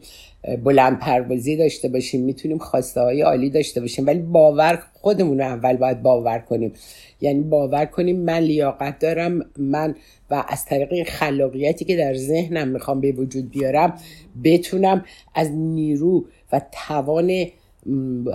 بلند 0.65 0.99
پروازی 0.99 1.57
داشته 1.57 1.89
باشیم 1.89 2.25
می‌تونیم 2.25 2.59
خواسته 2.59 3.01
های 3.01 3.23
عالی 3.23 3.51
داشته 3.51 3.81
باشیم. 3.81 4.07
ولی 4.07 4.19
باور 4.19 4.83
خودمون 4.93 5.39
رو 5.39 5.45
اول 5.45 5.77
باید 5.77 6.03
باور 6.03 6.39
کنیم. 6.39 6.73
یعنی 7.21 7.43
باور 7.43 7.85
کنیم 7.85 8.21
من 8.21 8.39
لیاقت 8.39 8.99
دارم 8.99 9.45
من 9.59 9.95
و 10.31 10.45
از 10.49 10.65
طریق 10.65 11.09
خلاقیتی 11.09 11.85
که 11.85 11.97
در 11.97 12.15
ذهنم 12.15 12.69
می‌خوام 12.69 13.01
به 13.01 13.13
وجود 13.13 13.51
بیارم 13.51 13.99
بتونم 14.45 15.05
از 15.35 15.51
نیرو 15.51 16.25
و 16.53 16.61
توان 16.89 17.47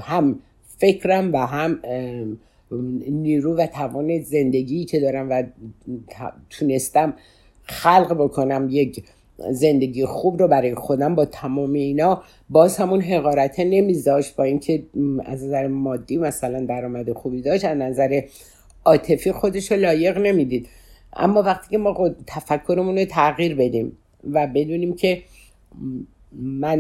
هم 0.02 0.40
فکرم 0.78 1.34
و 1.34 1.38
هم 1.38 1.80
نیرو 3.10 3.56
و 3.56 3.68
توان 3.68 4.20
زندگی 4.20 4.86
که 4.86 5.00
دارم 5.00 5.30
و 5.30 5.44
تونستم 6.50 7.14
خلق 7.64 8.14
بکنم 8.14 8.68
یک 8.72 9.04
زندگی 9.50 10.06
خوب 10.06 10.40
رو 10.40 10.48
برای 10.48 10.76
خودم 10.76 11.16
با 11.16 11.26
تمام 11.26 11.74
اینا 11.74 12.24
باز 12.50 12.78
همون 12.78 13.02
حقارته 13.02 13.64
نمیذاشت 13.64 14.36
با 14.36 14.44
اینکه 14.44 14.84
از 15.26 15.44
نظر 15.44 15.68
مادی 15.68 16.18
مثلا 16.18 16.66
درآمد 16.66 17.12
خوبی 17.12 17.42
داشت 17.42 17.66
از 17.66 17.78
نظر 17.78 18.22
عاطفی 18.86 19.32
خودش 19.32 19.72
رو 19.72 19.78
لایق 19.78 20.18
نمی‌دید. 20.18 20.68
اما 21.14 21.42
وقتی 21.42 21.70
که 21.70 21.78
ما 21.78 22.10
تفکرمون 22.28 22.98
رو 22.98 23.06
تغییر 23.06 23.56
بدیم 23.56 23.98
و 24.32 24.48
بدونیم 24.48 24.96
که 24.96 25.24
من 26.42 26.80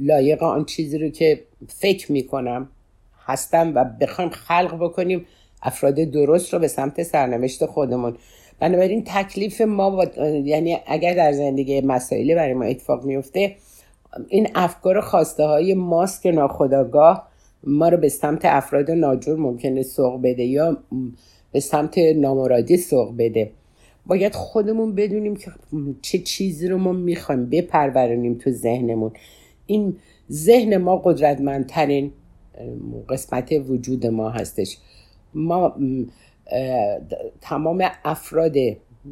لایق 0.00 0.42
آن 0.42 0.64
چیزی 0.64 0.98
رو 0.98 1.08
که 1.08 1.42
فکر 1.68 2.12
می‌کنم 2.12 2.68
هستم 3.26 3.72
و 3.74 3.84
بخوایم 4.00 4.30
خلق 4.30 4.76
بکنیم 4.80 5.26
افراد 5.62 5.94
درست 5.94 6.52
رو 6.52 6.58
به 6.58 6.68
سمت 6.68 7.02
سرنوشت 7.02 7.66
خودمون 7.66 8.16
بنابراین 8.60 9.02
تکلیف 9.06 9.60
ما 9.60 9.90
با... 9.90 10.04
یعنی 10.44 10.76
اگر 10.86 11.14
در 11.14 11.32
زندگی 11.32 11.80
مسائلی 11.80 12.34
برای 12.34 12.54
ما 12.54 12.64
اتفاق 12.64 13.04
میفته 13.04 13.56
این 14.28 14.48
افکار 14.54 15.00
خواسته 15.00 15.44
های 15.44 15.74
ماست 15.74 16.26
ناخداگاه 16.26 17.28
ما 17.64 17.88
رو 17.88 17.96
به 17.96 18.08
سمت 18.08 18.44
افراد 18.44 18.90
ناجور 18.90 19.38
ممکنه 19.38 19.82
سوق 19.82 20.22
بده 20.22 20.44
یا 20.44 20.76
به 21.52 21.60
سمت 21.60 21.98
نامرادی 21.98 22.76
سوق 22.76 23.14
بده. 23.18 23.50
باید 24.06 24.34
خودمون 24.34 24.94
بدونیم 24.94 25.36
که 25.36 25.50
چه 26.02 26.18
چیزی 26.18 26.68
رو 26.68 26.78
ما 26.78 26.92
می‌خوایم 26.92 27.46
بپرورونیم 27.46 28.34
تو 28.34 28.50
ذهنمون. 28.50 29.12
این 29.66 29.96
ذهن 30.32 30.76
ما 30.76 30.96
قدرتمندترین 30.96 32.12
قسمت 33.08 33.52
وجود 33.68 34.06
ما 34.06 34.30
هستش. 34.30 34.78
ما 35.34 35.76
تمام 37.40 37.90
افراد 38.04 38.54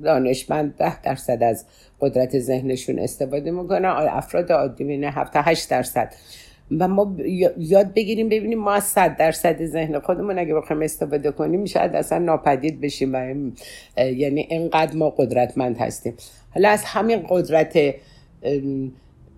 دانشمند 0.03 0.77
ده 0.77 1.03
درصد 1.03 1.43
از 1.43 1.67
قدرت 2.01 2.39
ذهنشون 2.39 2.99
استفاده 2.99 3.51
می‌کنن. 3.51 3.85
افراد 4.11 4.53
عادی 4.53 4.85
بینه 4.85 5.11
7 5.11 5.33
8 5.35 5.71
درصد. 5.71 6.15
و 6.79 6.89
ما 6.89 7.17
یاد 7.59 7.95
بگیریم 7.95 8.29
ببینیم 8.29 8.59
ما 8.59 8.73
از 8.73 8.85
صد 8.85 9.17
درصد 9.17 9.65
ذهن 9.65 9.99
خودمون 9.99 10.39
اگه 10.39 10.55
بخوایم 10.55 10.83
استفاده 10.83 11.31
کنیم 11.31 11.65
شاید 11.65 11.97
اصلا 11.97 12.19
ناپدید 12.19 12.81
بشیم 12.81 13.15
و 13.15 13.35
یعنی 14.03 14.47
اینقدر 14.51 14.97
ما 14.97 15.11
قدرتمند 15.11 15.79
هستیم. 15.79 16.15
حالا 16.55 16.69
از 16.69 16.85
همین 16.85 17.27
قدرت 17.29 17.95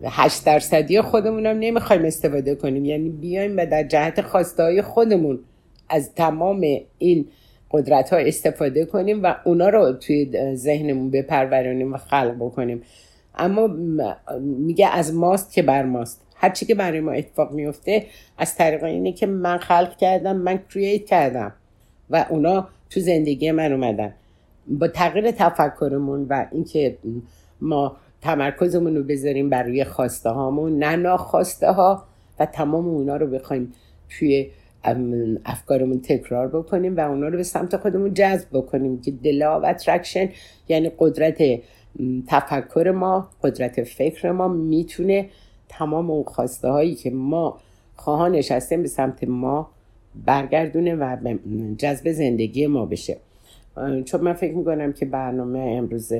هشت 0.05 0.45
درصدی 0.45 1.01
خودمون 1.01 1.47
هم 1.47 1.59
نمی‌خوایم 1.59 2.05
استفاده 2.05 2.55
کنیم. 2.55 2.85
یعنی 2.85 3.09
بیایم 3.09 3.57
و 3.57 3.67
در 3.67 3.83
جهت 3.83 4.21
خواسته 4.21 4.83
خودمون 4.83 5.39
از 5.89 6.15
تمام 6.15 6.67
این 6.99 7.29
قدرت 7.71 8.12
ها 8.12 8.19
استفاده 8.19 8.85
کنیم 8.85 9.23
و 9.23 9.35
اونا 9.45 9.69
رو 9.69 9.93
توی 9.93 10.55
ذهنمون 10.55 11.11
بپرورونیم 11.11 11.93
و 11.93 11.97
خلق 11.97 12.35
بکنیم. 12.41 12.83
اما 13.35 13.67
میگه 14.41 14.89
از 14.89 15.14
ماست 15.14 15.53
که 15.53 15.62
بر 15.62 15.83
ماست. 15.83 16.23
هرچی 16.35 16.67
که 16.67 16.75
برای 16.75 17.01
ما 17.01 17.12
اتفاق 17.12 17.53
میفته 17.53 18.07
از 18.39 18.55
طریق 18.55 18.85
اینه 18.85 19.12
که 19.12 19.27
من 19.27 19.59
خلق 19.59 19.97
کردم 19.97 20.37
من 20.37 20.61
create 20.75 21.07
کردم 21.07 21.53
و 22.11 22.27
اونا 22.31 22.69
تو 22.91 23.01
زندگی 23.01 23.51
من 23.51 23.73
اومدن. 23.73 24.14
با 24.69 24.89
تغییر 24.89 25.31
تفکرمون 25.31 26.27
و 26.31 26.47
اینکه 26.53 26.97
ما 27.61 27.97
تمرکزمون 28.23 28.97
رو 28.97 29.03
بذاریم 29.03 29.51
بر 29.51 29.62
روی 29.62 29.85
خواسته 29.85 30.31
هامون 30.31 30.79
نه 30.79 30.97
ناخواسته 30.97 31.73
ها 31.73 32.05
و 32.39 32.47
تمام 32.47 32.89
اونا 32.89 33.17
رو 33.17 33.27
بخوایم 33.27 33.73
توی 34.19 34.51
افکارمون 35.45 36.01
تکرار 36.01 36.49
بکنیم 36.49 36.97
و 36.97 37.01
اونا 37.01 37.28
رو 37.28 37.37
به 37.37 37.43
سمت 37.43 37.76
خودمون 37.76 38.14
جذب 38.14 38.49
بکنیم 38.53 39.01
که 39.01 39.11
the 39.11 39.36
law 39.36 39.61
of 39.61 39.67
attraction 39.67 40.29
یعنی 40.68 40.91
قدرت 40.99 41.43
تفکر 42.26 42.91
ما 42.91 43.28
قدرت 43.43 43.82
فکر 43.82 44.30
ما 44.30 44.49
می‌تونه 44.49 45.28
تمام 45.68 46.11
اون 46.11 46.24
خواسته 46.24 46.68
هایی 46.68 46.95
که 46.95 47.11
ما 47.11 47.59
خواهانش 47.97 48.53
هستیم 48.53 48.82
به 48.82 48.89
سمت 48.89 49.24
ما 49.24 49.70
برگردونه 50.26 50.95
و 50.95 51.16
جذب 51.78 52.12
زندگی 52.12 52.66
ما 52.66 52.87
بشه. 52.87 53.16
چون 54.05 54.20
من 54.20 54.32
فکر 54.32 54.55
می‌کنم 54.55 54.93
که 54.93 55.07
برنامه 55.07 55.59
امروز 55.59 56.12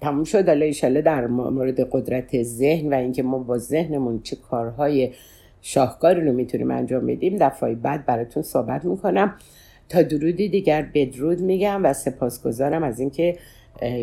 تموم 0.00 0.24
شد 0.24 0.48
حالا 0.48 0.64
ایشاله 0.64 1.02
در 1.02 1.26
مورد 1.26 1.80
قدرت 1.80 2.42
ذهن 2.42 2.92
و 2.92 2.96
اینکه 2.96 3.22
ما 3.22 3.38
با 3.38 3.58
ذهنمون 3.58 4.20
چه 4.22 4.36
کارهای 4.36 5.10
شاهکاری 5.62 6.20
رو 6.20 6.32
می‌تونیم 6.32 6.70
انجام 6.70 7.06
بدیم. 7.06 7.36
دفعه 7.40 7.74
بعد 7.74 8.06
براتون 8.06 8.42
صحبت 8.42 8.84
می‌کنم. 8.84 9.34
تا 9.88 10.02
درودی 10.02 10.48
دیگر 10.48 10.86
بدرود 10.94 11.40
میگم 11.40 11.84
و 11.84 11.92
سپاسگزارم 11.92 12.82
از 12.82 13.00
اینکه 13.00 13.36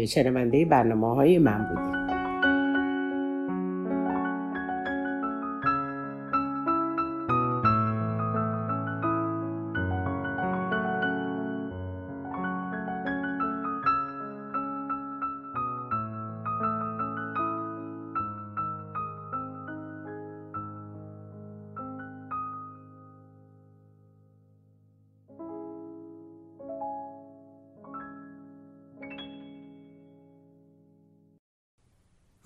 شنونده 0.07 0.65
برنامه 0.65 1.15
های 1.15 1.37
من 1.37 1.67
بودیم 1.69 2.28